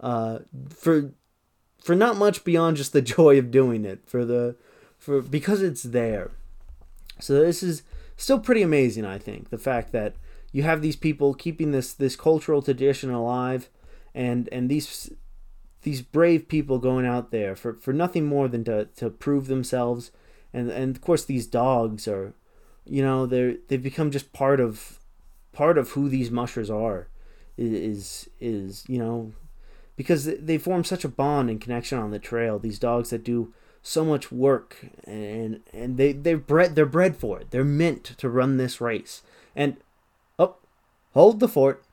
uh, 0.00 0.38
for 0.70 1.12
for 1.82 1.94
not 1.94 2.16
much 2.16 2.42
beyond 2.44 2.78
just 2.78 2.92
the 2.94 3.02
joy 3.16 3.38
of 3.38 3.50
doing 3.50 3.84
it 3.84 4.00
for 4.06 4.24
the 4.24 4.56
for 5.06 5.22
because 5.22 5.62
it's 5.62 5.84
there. 5.84 6.32
So 7.20 7.40
this 7.40 7.62
is 7.62 7.84
still 8.16 8.40
pretty 8.40 8.62
amazing, 8.62 9.04
I 9.04 9.18
think, 9.18 9.50
the 9.50 9.58
fact 9.58 9.92
that 9.92 10.16
you 10.50 10.64
have 10.64 10.82
these 10.82 10.96
people 10.96 11.32
keeping 11.32 11.70
this 11.70 11.92
this 11.92 12.16
cultural 12.16 12.60
tradition 12.60 13.10
alive, 13.10 13.68
and 14.14 14.48
and 14.50 14.68
these 14.68 15.12
these 15.82 16.02
brave 16.02 16.48
people 16.48 16.80
going 16.80 17.06
out 17.06 17.30
there 17.30 17.54
for, 17.54 17.74
for 17.74 17.92
nothing 17.92 18.24
more 18.24 18.48
than 18.48 18.64
to, 18.64 18.86
to 18.96 19.08
prove 19.08 19.46
themselves 19.46 20.10
and 20.52 20.68
and 20.68 20.96
of 20.96 21.00
course 21.00 21.24
these 21.24 21.46
dogs 21.46 22.08
are 22.08 22.34
you 22.84 23.00
know 23.00 23.24
they're 23.24 23.54
they've 23.68 23.84
become 23.84 24.10
just 24.10 24.32
part 24.32 24.58
of 24.58 24.98
part 25.52 25.78
of 25.78 25.90
who 25.90 26.08
these 26.08 26.28
mushers 26.28 26.68
are 26.68 27.06
is 27.56 28.28
is 28.40 28.84
you 28.88 28.98
know 28.98 29.32
because 29.94 30.24
they 30.24 30.58
form 30.58 30.82
such 30.82 31.04
a 31.04 31.08
bond 31.08 31.48
and 31.48 31.60
connection 31.60 31.98
on 31.98 32.10
the 32.10 32.18
trail 32.18 32.58
these 32.58 32.80
dogs 32.80 33.10
that 33.10 33.22
do 33.22 33.54
so 33.86 34.04
much 34.04 34.32
work 34.32 34.78
and 35.04 35.60
and 35.72 35.96
they 35.96 36.12
they're 36.12 36.36
bred 36.36 36.74
they're 36.74 36.84
bred 36.84 37.16
for 37.16 37.40
it 37.40 37.50
they're 37.50 37.64
meant 37.64 38.02
to 38.02 38.28
run 38.28 38.56
this 38.56 38.80
race 38.80 39.22
and 39.54 39.76
oh 40.38 40.56
hold 41.12 41.38
the 41.38 41.46
fort 41.46 41.84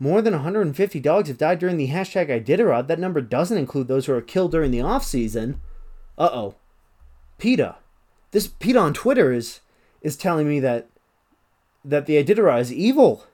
more 0.00 0.22
than 0.22 0.32
150 0.32 1.00
dogs 1.00 1.28
have 1.28 1.38
died 1.38 1.58
during 1.58 1.76
the 1.76 1.88
hashtag 1.88 2.28
Iditarod. 2.28 2.86
That 2.86 3.00
number 3.00 3.20
doesn't 3.20 3.58
include 3.58 3.88
those 3.88 4.06
who 4.06 4.14
are 4.14 4.20
killed 4.20 4.52
during 4.52 4.70
the 4.70 4.80
off 4.80 5.04
season. 5.04 5.60
Uh 6.16 6.30
oh. 6.32 6.54
PETA. 7.38 7.76
This 8.30 8.46
PETA 8.46 8.78
on 8.78 8.94
Twitter 8.94 9.32
is 9.32 9.60
is 10.00 10.16
telling 10.16 10.48
me 10.48 10.60
that 10.60 10.88
that 11.84 12.06
the 12.06 12.22
Iditarod 12.22 12.60
is 12.60 12.72
evil. 12.72 13.26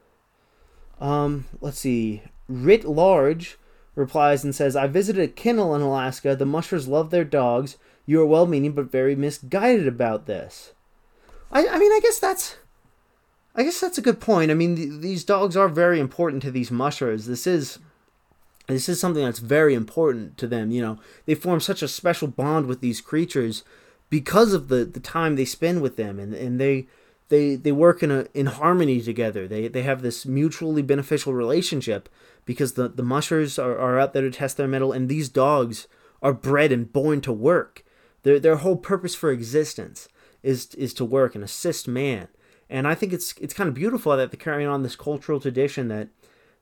Um, 1.00 1.44
let's 1.60 1.80
see. 1.80 2.22
Writ 2.48 2.84
Large 2.84 3.58
replies 3.94 4.44
and 4.44 4.54
says, 4.54 4.76
I 4.76 4.86
visited 4.86 5.22
a 5.22 5.32
kennel 5.32 5.74
in 5.74 5.82
Alaska. 5.82 6.34
The 6.36 6.46
mushers 6.46 6.88
love 6.88 7.10
their 7.10 7.24
dogs. 7.24 7.76
You 8.06 8.20
are 8.20 8.26
well 8.26 8.46
meaning 8.46 8.72
but 8.72 8.90
very 8.90 9.14
misguided 9.14 9.86
about 9.86 10.26
this. 10.26 10.72
I, 11.50 11.66
I 11.66 11.78
mean, 11.78 11.92
I 11.92 12.00
guess 12.02 12.18
that's. 12.18 12.56
I 13.56 13.62
guess 13.62 13.80
that's 13.80 13.98
a 13.98 14.02
good 14.02 14.20
point. 14.20 14.50
I 14.50 14.54
mean, 14.54 14.74
th- 14.74 15.00
these 15.00 15.22
dogs 15.22 15.56
are 15.56 15.68
very 15.68 16.00
important 16.00 16.42
to 16.42 16.50
these 16.50 16.70
mushers. 16.70 17.26
This 17.26 17.46
is. 17.46 17.78
This 18.66 18.88
is 18.88 18.98
something 18.98 19.22
that's 19.22 19.40
very 19.40 19.74
important 19.74 20.38
to 20.38 20.46
them. 20.46 20.70
You 20.70 20.80
know, 20.80 20.98
they 21.26 21.34
form 21.34 21.60
such 21.60 21.82
a 21.82 21.88
special 21.88 22.28
bond 22.28 22.66
with 22.66 22.80
these 22.80 23.02
creatures 23.02 23.62
because 24.08 24.52
of 24.52 24.68
the, 24.68 24.84
the 24.84 25.00
time 25.00 25.36
they 25.36 25.44
spend 25.44 25.82
with 25.82 25.96
them 25.96 26.18
and, 26.18 26.32
and 26.32 26.58
they 26.58 26.86
they 27.28 27.56
they 27.56 27.72
work 27.72 28.02
in 28.02 28.10
a 28.10 28.26
in 28.34 28.46
harmony 28.46 29.00
together. 29.00 29.48
They 29.48 29.68
they 29.68 29.82
have 29.82 30.02
this 30.02 30.26
mutually 30.26 30.82
beneficial 30.82 31.32
relationship 31.32 32.08
because 32.44 32.74
the, 32.74 32.88
the 32.88 33.02
mushers 33.02 33.58
are, 33.58 33.78
are 33.78 33.98
out 33.98 34.12
there 34.12 34.22
to 34.22 34.30
test 34.30 34.56
their 34.56 34.68
mettle 34.68 34.92
and 34.92 35.08
these 35.08 35.28
dogs 35.28 35.86
are 36.22 36.32
bred 36.32 36.72
and 36.72 36.92
born 36.92 37.20
to 37.20 37.32
work. 37.32 37.84
Their 38.22 38.40
their 38.40 38.56
whole 38.56 38.76
purpose 38.76 39.14
for 39.14 39.30
existence 39.30 40.08
is 40.42 40.74
is 40.74 40.94
to 40.94 41.04
work 41.04 41.34
and 41.34 41.44
assist 41.44 41.86
man. 41.86 42.28
And 42.70 42.88
I 42.88 42.94
think 42.94 43.12
it's 43.12 43.34
it's 43.40 43.54
kind 43.54 43.68
of 43.68 43.74
beautiful 43.74 44.16
that 44.16 44.30
they're 44.30 44.38
carrying 44.38 44.68
on 44.68 44.82
this 44.82 44.96
cultural 44.96 45.40
tradition 45.40 45.88
that 45.88 46.08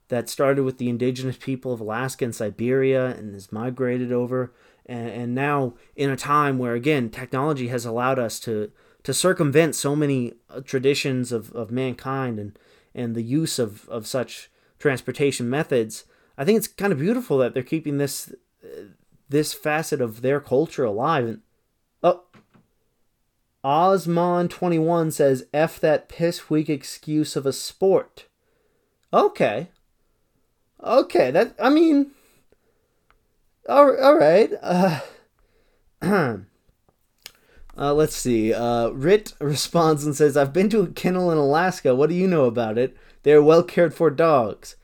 that 0.08 0.28
started 0.28 0.64
with 0.64 0.78
the 0.78 0.88
indigenous 0.88 1.36
people 1.38 1.72
of 1.72 1.80
Alaska 1.80 2.24
and 2.24 2.34
Siberia 2.34 3.06
and 3.06 3.32
has 3.34 3.52
migrated 3.52 4.12
over 4.12 4.52
and, 4.84 5.08
and 5.08 5.34
now 5.34 5.74
in 5.96 6.10
a 6.10 6.16
time 6.16 6.58
where 6.58 6.74
again 6.74 7.08
technology 7.08 7.68
has 7.68 7.84
allowed 7.84 8.18
us 8.18 8.40
to 8.40 8.70
to 9.04 9.14
circumvent 9.14 9.74
so 9.74 9.96
many 9.96 10.34
uh, 10.50 10.60
traditions 10.60 11.32
of, 11.32 11.52
of 11.52 11.70
mankind 11.70 12.38
and 12.38 12.58
and 12.94 13.14
the 13.14 13.22
use 13.22 13.58
of, 13.58 13.88
of 13.88 14.06
such 14.06 14.50
transportation 14.82 15.48
methods 15.48 16.04
i 16.36 16.44
think 16.44 16.56
it's 16.56 16.66
kind 16.66 16.92
of 16.92 16.98
beautiful 16.98 17.38
that 17.38 17.54
they're 17.54 17.62
keeping 17.62 17.98
this 17.98 18.34
uh, 18.64 18.82
this 19.28 19.54
facet 19.54 20.00
of 20.00 20.20
their 20.20 20.40
culture 20.40 20.84
alive 20.84 21.24
and 21.24 21.40
oh 22.02 22.24
Osmon21 23.64 25.12
says, 25.12 25.46
F 25.54 25.78
that 25.78 26.08
piss 26.08 26.50
weak 26.50 26.68
excuse 26.68 27.36
of 27.36 27.46
a 27.46 27.52
sport. 27.52 28.26
Okay. 29.12 29.68
Okay, 30.82 31.30
that, 31.30 31.54
I 31.62 31.70
mean, 31.70 32.10
all, 33.68 33.96
all 34.02 34.16
right. 34.16 34.50
Uh, 34.60 34.98
uh, 37.76 37.94
let's 37.94 38.16
see. 38.16 38.52
Uh, 38.52 38.88
Rit 38.90 39.32
responds 39.40 40.04
and 40.04 40.14
says, 40.14 40.36
I've 40.36 40.52
been 40.52 40.70
to 40.70 40.82
a 40.82 40.88
kennel 40.88 41.30
in 41.30 41.38
Alaska. 41.38 41.94
What 41.94 42.08
do 42.08 42.14
you 42.14 42.26
know 42.26 42.44
about 42.44 42.78
it? 42.78 42.96
They 43.22 43.32
are 43.32 43.42
well 43.42 43.62
cared 43.62 43.94
for 43.94 44.10
dogs. 44.10 44.76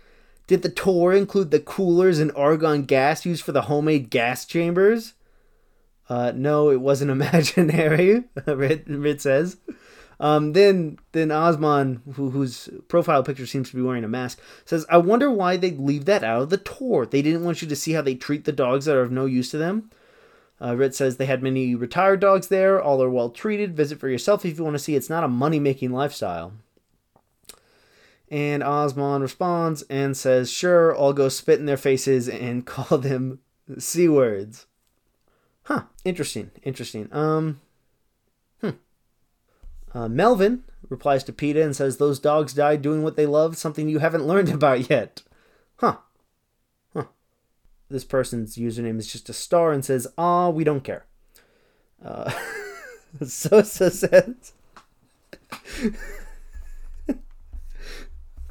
Did 0.46 0.62
the 0.62 0.70
tour 0.70 1.12
include 1.12 1.50
the 1.50 1.60
coolers 1.60 2.18
and 2.18 2.32
argon 2.34 2.84
gas 2.84 3.26
used 3.26 3.44
for 3.44 3.52
the 3.52 3.62
homemade 3.62 4.08
gas 4.08 4.46
chambers? 4.46 5.14
Uh, 6.08 6.32
no, 6.34 6.70
it 6.70 6.80
wasn't 6.80 7.10
imaginary, 7.12 8.24
Rit, 8.46 8.84
Rit 8.86 9.20
says. 9.20 9.58
Um, 10.20 10.52
then 10.52 10.98
then 11.12 11.30
Osman, 11.30 12.02
who, 12.14 12.30
whose 12.30 12.68
profile 12.88 13.22
picture 13.22 13.46
seems 13.46 13.70
to 13.70 13.76
be 13.76 13.82
wearing 13.82 14.02
a 14.02 14.08
mask, 14.08 14.40
says, 14.64 14.84
"I 14.90 14.98
wonder 14.98 15.30
why 15.30 15.56
they 15.56 15.70
leave 15.70 16.06
that 16.06 16.24
out 16.24 16.42
of 16.42 16.50
the 16.50 16.56
tour. 16.56 17.06
They 17.06 17.22
didn't 17.22 17.44
want 17.44 17.62
you 17.62 17.68
to 17.68 17.76
see 17.76 17.92
how 17.92 18.02
they 18.02 18.16
treat 18.16 18.44
the 18.44 18.50
dogs 18.50 18.86
that 18.86 18.96
are 18.96 19.02
of 19.02 19.12
no 19.12 19.26
use 19.26 19.50
to 19.52 19.58
them." 19.58 19.90
Uh, 20.60 20.90
says 20.90 21.16
they 21.16 21.26
had 21.26 21.42
many 21.42 21.74
retired 21.74 22.20
dogs 22.20 22.48
there. 22.48 22.80
All 22.82 23.02
are 23.02 23.10
well 23.10 23.30
treated. 23.30 23.76
Visit 23.76 24.00
for 24.00 24.08
yourself 24.08 24.44
if 24.44 24.58
you 24.58 24.64
want 24.64 24.74
to 24.74 24.80
see. 24.80 24.96
It's 24.96 25.10
not 25.10 25.24
a 25.24 25.28
money 25.28 25.60
making 25.60 25.92
lifestyle. 25.92 26.52
And 28.30 28.62
Osman 28.62 29.22
responds 29.22 29.82
and 29.82 30.16
says, 30.16 30.50
"Sure, 30.50 30.98
I'll 30.98 31.12
go 31.12 31.28
spit 31.28 31.60
in 31.60 31.66
their 31.66 31.76
faces 31.76 32.28
and 32.28 32.66
call 32.66 32.98
them 32.98 33.40
c 33.78 34.08
words." 34.08 34.66
Huh. 35.64 35.84
Interesting. 36.04 36.50
Interesting. 36.62 37.08
Um. 37.12 37.60
Uh, 39.94 40.08
Melvin 40.08 40.64
replies 40.88 41.24
to 41.24 41.32
PETA 41.32 41.62
and 41.62 41.74
says 41.74 41.96
those 41.96 42.18
dogs 42.18 42.52
died 42.52 42.82
doing 42.82 43.02
what 43.02 43.16
they 43.16 43.26
loved, 43.26 43.56
something 43.56 43.88
you 43.88 43.98
haven't 43.98 44.26
learned 44.26 44.48
about 44.52 44.90
yet. 44.90 45.22
Huh. 45.76 45.98
This 47.90 48.04
person's 48.04 48.56
username 48.56 48.98
is 48.98 49.10
just 49.10 49.28
a 49.28 49.32
star 49.32 49.72
and 49.72 49.84
says, 49.84 50.06
ah, 50.18 50.50
we 50.50 50.62
don't 50.62 50.84
care. 50.84 51.06
Uh, 52.04 52.30
Sosa 53.24 53.90
says. 53.90 54.52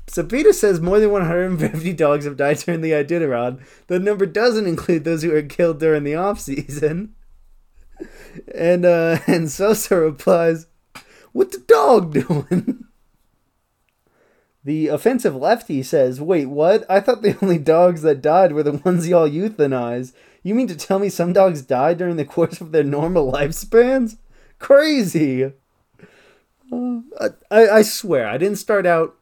so 0.07 0.23
PETA 0.23 0.53
says 0.53 0.81
more 0.81 0.99
than 0.99 1.11
150 1.11 1.93
dogs 1.93 2.25
have 2.25 2.37
died 2.37 2.57
during 2.57 2.81
the 2.81 2.91
Iditarod. 2.91 3.63
The 3.87 3.99
number 3.99 4.25
doesn't 4.25 4.67
include 4.67 5.03
those 5.03 5.21
who 5.21 5.31
were 5.31 5.43
killed 5.43 5.79
during 5.79 6.03
the 6.03 6.15
off 6.15 6.39
season. 6.39 7.13
And 8.53 8.85
uh, 8.85 9.19
and 9.27 9.49
Sosa 9.51 9.95
replies, 9.95 10.67
what 11.31 11.51
the 11.51 11.59
dog 11.59 12.13
doing? 12.13 12.85
The 14.67 14.89
offensive 14.89 15.33
lefty 15.33 15.81
says, 15.81 16.19
Wait, 16.19 16.47
what? 16.47 16.83
I 16.89 16.99
thought 16.99 17.21
the 17.21 17.37
only 17.41 17.57
dogs 17.57 18.01
that 18.01 18.21
died 18.21 18.51
were 18.51 18.63
the 18.63 18.73
ones 18.73 19.07
y'all 19.07 19.29
euthanize. 19.29 20.11
You 20.43 20.55
mean 20.55 20.67
to 20.67 20.75
tell 20.75 20.99
me 20.99 21.07
some 21.07 21.31
dogs 21.31 21.61
died 21.61 21.99
during 21.99 22.17
the 22.17 22.25
course 22.25 22.59
of 22.59 22.73
their 22.73 22.83
normal 22.83 23.31
lifespans? 23.31 24.17
Crazy! 24.59 25.53
Uh, 26.69 27.29
I, 27.49 27.69
I 27.69 27.81
swear, 27.81 28.27
I 28.27 28.37
didn't 28.37 28.57
start 28.57 28.85
out 28.85 29.15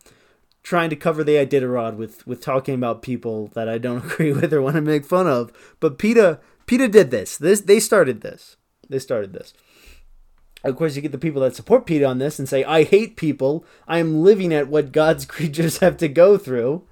trying 0.63 0.89
to 0.89 0.95
cover 0.95 1.23
the 1.23 1.33
Iditarod 1.33 1.95
with, 1.95 2.25
with 2.25 2.41
talking 2.41 2.73
about 2.73 3.03
people 3.03 3.51
that 3.53 3.69
I 3.69 3.77
don't 3.77 4.03
agree 4.11 4.31
with 4.31 4.51
or 4.51 4.63
want 4.63 4.77
to 4.77 4.81
make 4.81 5.05
fun 5.05 5.27
of. 5.27 5.51
But 5.79 5.99
PETA, 5.99 6.39
PETA 6.65 6.87
did 6.87 7.11
this. 7.11 7.37
This 7.37 7.61
They 7.61 7.79
started 7.79 8.21
this. 8.21 8.57
They 8.89 8.97
started 8.97 9.33
this. 9.33 9.53
Of 10.65 10.75
course, 10.75 10.95
you 10.95 11.01
get 11.01 11.11
the 11.11 11.17
people 11.17 11.41
that 11.41 11.55
support 11.55 11.85
PETA 11.85 12.05
on 12.05 12.17
this 12.17 12.39
and 12.39 12.49
say, 12.49 12.63
I 12.63 12.83
hate 12.83 13.15
people. 13.15 13.65
I 13.87 13.99
am 13.99 14.23
living 14.23 14.53
at 14.53 14.67
what 14.67 14.91
God's 14.91 15.25
creatures 15.25 15.77
have 15.77 15.97
to 15.97 16.07
go 16.07 16.37
through. 16.37 16.83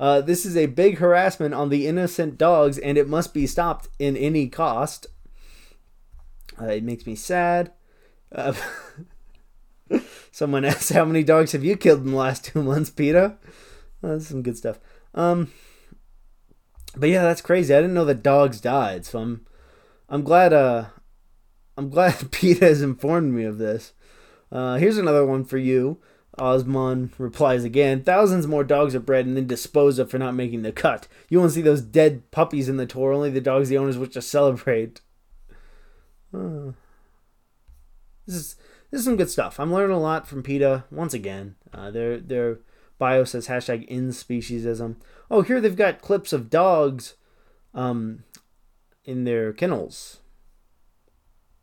Uh, 0.00 0.20
this 0.20 0.46
is 0.46 0.56
a 0.56 0.66
big 0.66 0.98
harassment 0.98 1.54
on 1.54 1.68
the 1.68 1.86
innocent 1.86 2.38
dogs, 2.38 2.78
and 2.78 2.96
it 2.96 3.08
must 3.08 3.34
be 3.34 3.46
stopped 3.46 3.88
in 3.98 4.16
any 4.16 4.48
cost. 4.48 5.08
Uh, 6.60 6.66
it 6.66 6.84
makes 6.84 7.06
me 7.06 7.16
sad. 7.16 7.72
Uh, 8.30 8.52
someone 10.30 10.64
asked, 10.64 10.92
How 10.92 11.04
many 11.04 11.24
dogs 11.24 11.52
have 11.52 11.64
you 11.64 11.76
killed 11.76 12.00
in 12.00 12.12
the 12.12 12.16
last 12.16 12.44
two 12.44 12.62
months, 12.62 12.90
PETA? 12.90 13.36
Uh, 14.02 14.08
that's 14.08 14.28
some 14.28 14.42
good 14.42 14.56
stuff. 14.56 14.78
Um, 15.14 15.50
but 16.96 17.08
yeah, 17.08 17.22
that's 17.22 17.40
crazy. 17.40 17.74
I 17.74 17.80
didn't 17.80 17.94
know 17.94 18.04
that 18.04 18.22
dogs 18.22 18.60
died, 18.60 19.04
so 19.04 19.18
I'm 19.18 19.46
I'm 20.08 20.22
glad 20.22 20.52
uh 20.52 20.86
I'm 21.78 21.90
glad 21.90 22.32
PETA 22.32 22.64
has 22.64 22.82
informed 22.82 23.32
me 23.32 23.44
of 23.44 23.58
this. 23.58 23.92
Uh, 24.50 24.76
here's 24.76 24.98
another 24.98 25.24
one 25.24 25.44
for 25.44 25.58
you. 25.58 25.98
Osman 26.36 27.12
replies 27.18 27.62
again 27.62 28.02
Thousands 28.02 28.46
more 28.48 28.64
dogs 28.64 28.94
are 28.96 29.00
bred 29.00 29.26
and 29.26 29.36
then 29.36 29.46
disposed 29.46 30.00
of 30.00 30.10
for 30.10 30.18
not 30.18 30.34
making 30.34 30.62
the 30.62 30.72
cut. 30.72 31.06
You 31.28 31.38
won't 31.38 31.52
see 31.52 31.62
those 31.62 31.80
dead 31.80 32.30
puppies 32.32 32.68
in 32.68 32.78
the 32.78 32.86
tour, 32.86 33.12
only 33.12 33.30
the 33.30 33.40
dogs 33.40 33.68
the 33.68 33.78
owners 33.78 33.96
wish 33.96 34.10
to 34.10 34.22
celebrate. 34.22 35.00
Uh, 36.34 36.72
this 38.26 38.34
is 38.34 38.56
this 38.90 38.98
is 39.00 39.04
some 39.04 39.16
good 39.16 39.30
stuff. 39.30 39.60
I'm 39.60 39.72
learning 39.72 39.96
a 39.96 40.00
lot 40.00 40.26
from 40.26 40.42
PETA 40.42 40.84
once 40.90 41.14
again. 41.14 41.54
Uh, 41.72 41.92
their 41.92 42.18
their 42.18 42.58
bio 42.98 43.22
says 43.22 43.46
hashtag 43.46 43.86
in 43.86 44.08
speciesism. 44.08 44.96
Oh, 45.30 45.42
here 45.42 45.60
they've 45.60 45.76
got 45.76 46.02
clips 46.02 46.32
of 46.32 46.50
dogs 46.50 47.14
um, 47.72 48.24
in 49.04 49.22
their 49.22 49.52
kennels 49.52 50.18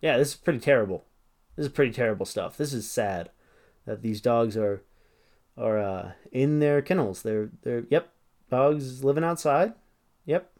yeah, 0.06 0.18
this 0.18 0.30
is 0.30 0.36
pretty 0.36 0.60
terrible. 0.60 1.04
This 1.56 1.66
is 1.66 1.72
pretty 1.72 1.92
terrible 1.92 2.28
stuff. 2.28 2.58
This 2.58 2.74
is 2.74 2.90
sad 2.90 3.32
that 3.88 4.04
these 4.04 4.22
dogs 4.22 4.56
are 4.56 4.84
are 5.58 5.80
uh, 5.80 6.12
in 6.32 6.60
their 6.60 6.84
kennels. 6.84 7.24
They're 7.24 7.50
they're 7.64 7.86
yep, 7.90 8.14
dogs 8.52 9.04
living 9.04 9.24
outside. 9.24 9.74
Yep, 10.28 10.52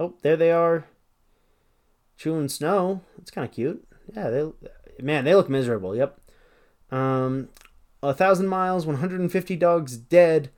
oh, 0.00 0.14
there 0.22 0.38
they 0.38 0.50
are. 0.50 0.86
Chewing 2.16 2.48
snow. 2.48 3.02
That's 3.18 3.30
kind 3.30 3.46
of 3.46 3.52
cute. 3.52 3.86
Yeah, 4.16 4.30
they 4.30 4.50
man, 5.02 5.26
they 5.26 5.34
look 5.34 5.50
miserable. 5.50 5.94
Yep. 5.94 6.18
Um, 6.90 7.50
a 8.02 8.14
thousand 8.14 8.48
miles, 8.48 8.86
150 8.86 9.54
dogs 9.56 9.98
dead, 9.98 10.48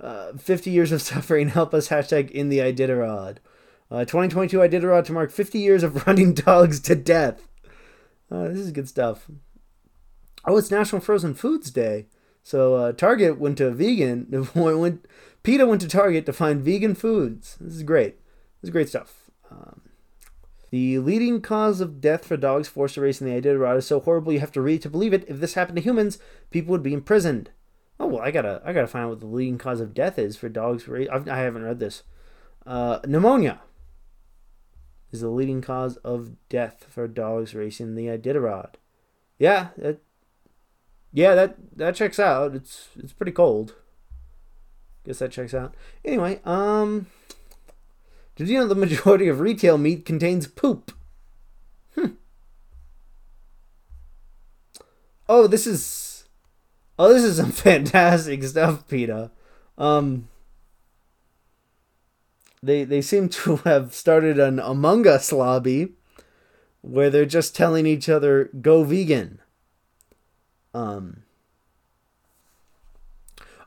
uh, 0.00 0.32
50 0.38 0.70
years 0.70 0.90
of 0.90 1.02
suffering. 1.12 1.50
Help 1.50 1.74
us. 1.74 1.88
Hashtag 1.88 2.30
in 2.30 2.48
the 2.48 2.60
Iditarod. 2.60 3.40
Uh, 3.90 4.00
2022 4.00 4.58
Iditarod 4.58 5.04
to 5.04 5.12
mark 5.12 5.30
50 5.30 5.58
years 5.58 5.82
of 5.82 6.06
running 6.06 6.34
dogs 6.34 6.80
to 6.80 6.94
death. 6.94 7.46
Uh, 8.30 8.48
this 8.48 8.58
is 8.58 8.72
good 8.72 8.88
stuff. 8.88 9.30
Oh, 10.46 10.56
it's 10.56 10.70
National 10.70 11.00
Frozen 11.00 11.34
Foods 11.34 11.70
Day. 11.70 12.06
So 12.42 12.74
uh, 12.74 12.92
Target 12.92 13.38
went 13.38 13.58
to 13.58 13.66
a 13.66 13.70
vegan. 13.70 14.48
went, 14.54 15.06
PETA 15.42 15.66
went 15.66 15.80
to 15.82 15.88
Target 15.88 16.26
to 16.26 16.32
find 16.32 16.62
vegan 16.62 16.94
foods. 16.94 17.56
This 17.60 17.74
is 17.74 17.82
great. 17.82 18.16
This 18.60 18.68
is 18.68 18.70
great 18.70 18.88
stuff. 18.88 19.30
Um, 19.50 19.82
the 20.70 20.98
leading 20.98 21.40
cause 21.40 21.80
of 21.80 22.00
death 22.00 22.24
for 22.24 22.36
dogs 22.36 22.68
forced 22.68 22.96
to 22.96 23.00
race 23.00 23.20
in 23.20 23.28
the 23.28 23.40
Iditarod 23.40 23.76
is 23.76 23.86
so 23.86 24.00
horrible 24.00 24.32
you 24.32 24.40
have 24.40 24.52
to 24.52 24.60
read 24.60 24.82
to 24.82 24.90
believe 24.90 25.12
it. 25.12 25.24
If 25.28 25.40
this 25.40 25.54
happened 25.54 25.76
to 25.76 25.82
humans, 25.82 26.18
people 26.50 26.72
would 26.72 26.82
be 26.82 26.94
imprisoned. 26.94 27.50
Oh 28.00 28.08
well, 28.08 28.22
I 28.22 28.32
gotta 28.32 28.60
I 28.64 28.72
gotta 28.72 28.88
find 28.88 29.04
out 29.04 29.10
what 29.10 29.20
the 29.20 29.26
leading 29.26 29.56
cause 29.56 29.80
of 29.80 29.94
death 29.94 30.18
is 30.18 30.36
for 30.36 30.48
dogs. 30.48 30.88
I've, 30.88 31.28
I 31.28 31.36
haven't 31.38 31.62
read 31.62 31.78
this. 31.78 32.02
Uh, 32.66 32.98
pneumonia 33.06 33.60
is 35.14 35.20
the 35.20 35.28
leading 35.28 35.62
cause 35.62 35.96
of 35.98 36.32
death 36.48 36.86
for 36.90 37.06
dogs 37.06 37.54
racing 37.54 37.94
the 37.94 38.06
Iditarod. 38.06 38.74
Yeah, 39.38 39.68
that, 39.78 40.00
yeah, 41.12 41.36
that 41.36 41.56
that 41.76 41.94
checks 41.94 42.18
out. 42.18 42.54
It's 42.56 42.88
it's 42.98 43.12
pretty 43.12 43.30
cold. 43.30 43.74
Guess 45.04 45.20
that 45.20 45.30
checks 45.30 45.54
out. 45.54 45.74
Anyway, 46.04 46.40
um, 46.44 47.06
did 48.34 48.48
you 48.48 48.58
know 48.58 48.66
the 48.66 48.74
majority 48.74 49.28
of 49.28 49.38
retail 49.38 49.78
meat 49.78 50.04
contains 50.04 50.48
poop? 50.48 50.90
Hmm. 51.94 52.14
Oh, 55.28 55.46
this 55.46 55.66
is. 55.66 56.24
Oh, 56.98 57.12
this 57.12 57.22
is 57.22 57.36
some 57.36 57.52
fantastic 57.52 58.42
stuff, 58.42 58.88
PETA. 58.88 59.30
Um. 59.78 60.28
They 62.64 62.84
they 62.84 63.02
seem 63.02 63.28
to 63.30 63.56
have 63.64 63.94
started 63.94 64.38
an 64.38 64.58
Among 64.58 65.06
Us 65.06 65.32
lobby, 65.32 65.92
where 66.80 67.10
they're 67.10 67.26
just 67.26 67.54
telling 67.54 67.86
each 67.86 68.08
other 68.08 68.50
go 68.60 68.84
vegan. 68.84 69.40
Um. 70.72 71.22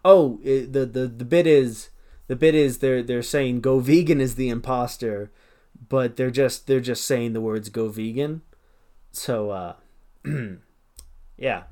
Oh, 0.03 0.39
it, 0.43 0.73
the 0.73 0.85
the 0.85 1.07
the 1.07 1.25
bit 1.25 1.45
is 1.45 1.89
the 2.27 2.35
bit 2.35 2.55
is 2.55 2.79
they're 2.79 3.03
they're 3.03 3.21
saying 3.21 3.61
go 3.61 3.79
vegan 3.79 4.19
is 4.19 4.35
the 4.35 4.49
imposter, 4.49 5.31
but 5.89 6.15
they're 6.15 6.31
just 6.31 6.67
they're 6.67 6.79
just 6.79 7.05
saying 7.05 7.33
the 7.33 7.41
words 7.41 7.69
go 7.69 7.89
vegan. 7.89 8.41
So 9.11 9.51
uh 9.51 9.75
yeah. 11.37 11.63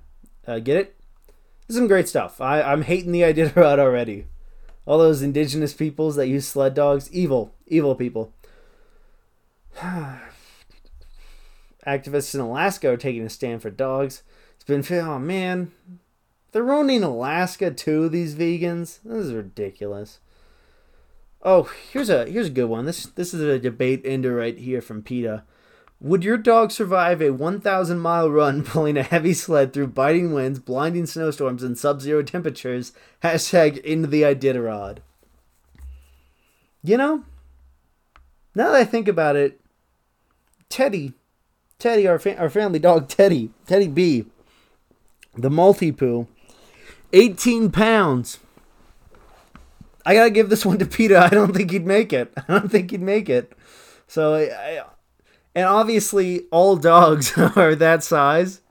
Uh, 0.48 0.60
get 0.60 0.78
it? 0.78 0.96
This 1.68 1.76
is 1.76 1.78
some 1.78 1.88
great 1.88 2.08
stuff. 2.08 2.40
I, 2.40 2.62
I'm 2.62 2.84
hating 2.84 3.12
the 3.12 3.22
Iditarod 3.22 3.80
already. 3.80 4.28
All 4.86 4.98
those 4.98 5.22
indigenous 5.22 5.74
peoples 5.74 6.16
that 6.16 6.28
use 6.28 6.48
sled 6.48 6.74
dogs, 6.74 7.12
evil, 7.12 7.56
evil 7.68 7.96
people. 7.96 8.34
Activists 11.88 12.34
in 12.34 12.42
Alaska 12.42 12.90
are 12.90 12.98
taking 12.98 13.24
a 13.24 13.30
stand 13.30 13.62
for 13.62 13.70
dogs. 13.70 14.24
It's 14.56 14.64
been, 14.64 14.84
oh 15.00 15.20
man, 15.20 15.72
they're 16.52 16.64
ruining 16.64 17.04
Alaska 17.04 17.72
too. 17.72 18.08
These 18.10 18.36
vegans, 18.36 19.00
this 19.04 19.26
is 19.26 19.34
ridiculous. 19.34 20.20
Oh, 21.42 21.70
here's 21.92 22.10
a 22.10 22.26
here's 22.26 22.48
a 22.48 22.52
good 22.52 22.70
one. 22.70 22.86
This 22.86 23.06
this 23.08 23.34
is 23.34 23.42
a 23.42 23.60
debate 23.60 24.02
ender 24.06 24.34
right 24.34 24.58
here 24.58 24.82
from 24.82 25.04
PETA. 25.04 25.44
Would 26.02 26.24
your 26.24 26.38
dog 26.38 26.72
survive 26.72 27.22
a 27.22 27.32
1,000 27.32 28.00
mile 28.00 28.30
run 28.30 28.64
pulling 28.64 28.98
a 28.98 29.04
heavy 29.04 29.34
sled 29.34 29.74
through 29.74 29.88
biting 29.88 30.34
winds, 30.34 30.60
blinding 30.60 31.06
snowstorms, 31.06 31.64
and 31.64 31.78
sub 31.78 32.02
zero 32.02 32.22
temperatures? 32.22 32.92
Hashtag 33.24 33.78
into 33.80 34.08
the 34.08 34.24
Iditarod. 34.24 34.98
You 36.84 36.98
know, 36.98 37.24
now 38.54 38.72
that 38.72 38.76
I 38.76 38.84
think 38.84 39.08
about 39.08 39.36
it, 39.36 39.60
Teddy, 40.70 41.14
Teddy, 41.80 42.08
our, 42.08 42.20
fa- 42.20 42.38
our 42.38 42.50
family 42.50 42.80
dog 42.80 43.08
Teddy, 43.08 43.52
Teddy 43.66 43.88
B, 43.88 44.26
the 45.36 45.50
Maltipoo, 45.50 46.28
18 47.14 47.72
pounds. 47.72 48.40
I 50.06 50.14
gotta 50.14 50.30
give 50.30 50.50
this 50.50 50.66
one 50.66 50.78
to 50.78 50.86
PETA. 50.86 51.18
I 51.18 51.30
don't 51.30 51.56
think 51.56 51.72
he'd 51.72 51.88
make 51.88 52.14
it. 52.14 52.32
I 52.38 52.44
don't 52.48 52.70
think 52.70 52.92
he'd 52.92 53.02
make 53.02 53.30
it. 53.30 53.54
So, 54.08 54.36
I, 54.36 54.84
and 55.56 55.66
obviously, 55.66 56.42
all 56.52 56.76
dogs 56.76 57.36
are 57.38 57.76
that 57.76 58.04
size. 58.04 58.62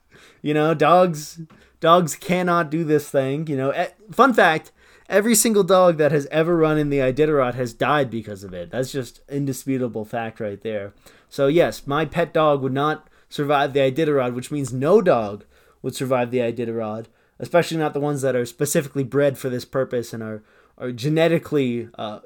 You 0.43 0.55
know, 0.55 0.75
dogs 0.75 1.41
dogs 1.81 2.15
cannot 2.15 2.71
do 2.71 2.85
this 2.85 3.09
thing. 3.09 3.47
You 3.47 3.57
know, 3.57 3.87
fun 4.13 4.35
fact: 4.35 4.71
every 5.09 5.35
single 5.35 5.65
dog 5.65 5.97
that 5.97 6.13
has 6.13 6.27
ever 6.31 6.57
run 6.57 6.79
in 6.79 6.91
the 6.91 6.99
Iditarod 6.99 7.55
has 7.55 7.73
died 7.73 8.11
because 8.11 8.45
of 8.45 8.53
it. 8.53 8.71
That's 8.71 8.93
just 8.93 9.23
indisputable 9.29 10.05
fact 10.05 10.39
right 10.41 10.61
there. 10.61 10.93
So 11.29 11.47
yes, 11.47 11.87
my 11.87 12.05
pet 12.05 12.35
dog 12.35 12.63
would 12.63 12.73
not 12.73 13.09
survive 13.31 13.73
the 13.73 13.81
Iditarod, 13.81 14.35
which 14.35 14.51
means 14.51 14.73
no 14.73 15.01
dog 15.01 15.45
would 15.83 15.95
survive 15.95 16.31
the 16.31 16.39
Iditarod, 16.39 17.07
especially 17.39 17.79
not 17.79 17.95
the 17.95 18.01
ones 18.01 18.23
that 18.23 18.37
are 18.37 18.47
specifically 18.47 19.05
bred 19.05 19.39
for 19.39 19.49
this 19.49 19.65
purpose 19.65 20.13
and 20.13 20.23
are 20.23 20.43
are 20.77 20.93
genetically 20.93 21.89
uh, 21.97 22.21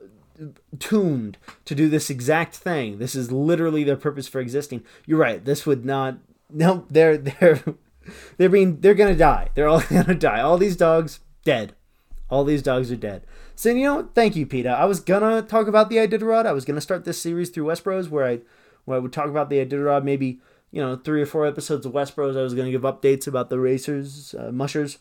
tuned 0.79 1.39
to 1.65 1.75
do 1.75 1.89
this 1.89 2.11
exact 2.11 2.57
thing. 2.57 2.99
This 2.99 3.15
is 3.15 3.33
literally 3.33 3.85
their 3.85 3.97
purpose 3.97 4.29
for 4.29 4.41
existing. 4.41 4.85
You're 5.07 5.19
right. 5.19 5.45
This 5.45 5.67
would 5.67 5.85
not. 5.85 6.19
No, 6.51 6.87
they're 6.91 7.17
they're 7.17 7.63
they're 8.37 8.49
being 8.49 8.81
they're 8.81 8.95
gonna 8.95 9.17
die. 9.17 9.51
They're 9.55 9.69
all 9.69 9.81
gonna 9.91 10.15
die. 10.15 10.41
All 10.41 10.59
these 10.59 10.77
dogs 10.77 11.21
dead. 11.45 11.75
All 12.31 12.45
these 12.45 12.63
dogs 12.63 12.93
are 12.93 12.97
dead. 12.97 13.25
So 13.55 13.71
you 13.71 13.85
know, 13.85 14.09
thank 14.15 14.37
you, 14.37 14.47
PETA. 14.47 14.71
I 14.71 14.85
was 14.85 15.01
gonna 15.01 15.43
talk 15.43 15.67
about 15.67 15.91
the 15.91 15.97
Iditarod. 15.97 16.47
I 16.47 16.53
was 16.53 16.65
gonna 16.65 16.81
start 16.81 17.05
this 17.05 17.21
series 17.21 17.51
through 17.51 17.67
Westbros, 17.67 18.09
where 18.09 18.27
I 18.27 18.41
where 18.85 18.97
I 18.97 19.01
would 19.01 19.13
talk 19.13 19.29
about 19.29 19.51
the 19.51 19.65
Iditarod. 19.65 20.05
Maybe 20.05 20.41
you 20.71 20.81
know 20.81 20.97
three 20.97 21.23
or 21.23 21.27
four 21.27 21.47
episodes 21.47 21.87
of 21.87 21.93
Westbros. 21.93 22.39
I 22.39 22.43
was 22.43 22.55
gonna 22.55 22.71
give 22.71 22.83
updates 22.83 23.27
about 23.27 23.51
the 23.51 23.59
racers, 23.59 24.35
uh, 24.39 24.53
mushers 24.53 24.99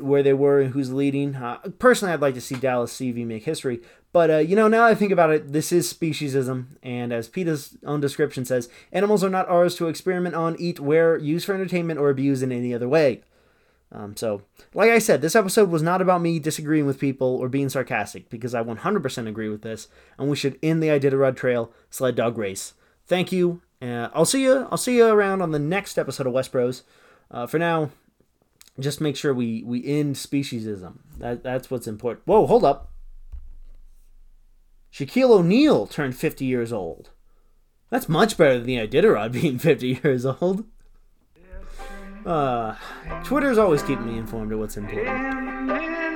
where 0.00 0.22
they 0.22 0.32
were 0.32 0.60
and 0.60 0.72
who's 0.72 0.92
leading. 0.92 1.36
Uh, 1.36 1.58
personally, 1.78 2.12
I'd 2.12 2.20
like 2.20 2.34
to 2.34 2.40
see 2.40 2.54
Dallas 2.54 2.94
Seavey 2.94 3.26
make 3.26 3.44
history. 3.44 3.80
But, 4.12 4.30
uh, 4.30 4.38
you 4.38 4.56
know, 4.56 4.68
now 4.68 4.84
I 4.84 4.94
think 4.94 5.12
about 5.12 5.30
it, 5.30 5.52
this 5.52 5.72
is 5.72 5.92
speciesism. 5.92 6.66
And 6.82 7.12
as 7.12 7.28
PETA's 7.28 7.78
own 7.84 8.00
description 8.00 8.44
says, 8.44 8.68
animals 8.92 9.22
are 9.22 9.30
not 9.30 9.48
ours 9.48 9.76
to 9.76 9.88
experiment 9.88 10.34
on, 10.34 10.56
eat, 10.58 10.80
wear, 10.80 11.16
use 11.16 11.44
for 11.44 11.54
entertainment, 11.54 12.00
or 12.00 12.10
abuse 12.10 12.42
in 12.42 12.50
any 12.50 12.74
other 12.74 12.88
way. 12.88 13.22
Um, 13.92 14.16
so, 14.16 14.42
like 14.74 14.90
I 14.90 14.98
said, 14.98 15.20
this 15.20 15.34
episode 15.36 15.70
was 15.70 15.82
not 15.82 16.00
about 16.00 16.22
me 16.22 16.38
disagreeing 16.38 16.86
with 16.86 17.00
people 17.00 17.36
or 17.36 17.48
being 17.48 17.68
sarcastic, 17.68 18.30
because 18.30 18.54
I 18.54 18.62
100% 18.62 19.28
agree 19.28 19.48
with 19.48 19.62
this, 19.62 19.88
and 20.18 20.28
we 20.28 20.36
should 20.36 20.58
end 20.62 20.82
the 20.82 20.88
Iditarod 20.88 21.36
Trail 21.36 21.72
sled 21.88 22.14
dog 22.14 22.38
race. 22.38 22.74
Thank 23.06 23.32
you. 23.32 23.62
Uh, 23.82 24.08
I'll 24.12 24.24
see 24.24 24.42
you. 24.42 24.68
I'll 24.70 24.78
see 24.78 24.96
you 24.96 25.06
around 25.06 25.42
on 25.42 25.50
the 25.50 25.58
next 25.58 25.98
episode 25.98 26.26
of 26.26 26.32
West 26.32 26.52
Bros. 26.52 26.84
Uh, 27.30 27.46
for 27.46 27.58
now, 27.58 27.90
just 28.78 29.00
make 29.00 29.16
sure 29.16 29.34
we 29.34 29.62
we 29.64 29.84
end 29.84 30.16
speciesism. 30.16 30.98
That 31.18 31.42
that's 31.42 31.70
what's 31.70 31.86
important. 31.86 32.26
Whoa, 32.26 32.46
hold 32.46 32.64
up. 32.64 32.92
Shaquille 34.92 35.30
O'Neal 35.30 35.86
turned 35.86 36.16
50 36.16 36.44
years 36.44 36.72
old. 36.72 37.10
That's 37.90 38.08
much 38.08 38.36
better 38.36 38.58
than 38.58 38.66
the 38.66 38.76
Iditarod 38.76 39.32
being 39.40 39.58
50 39.58 40.00
years 40.02 40.26
old. 40.26 40.64
Uh, 42.26 42.74
Twitter's 43.24 43.56
always 43.56 43.82
keeping 43.82 44.06
me 44.06 44.18
informed 44.18 44.52
of 44.52 44.58
what's 44.58 44.76
important. 44.76 46.09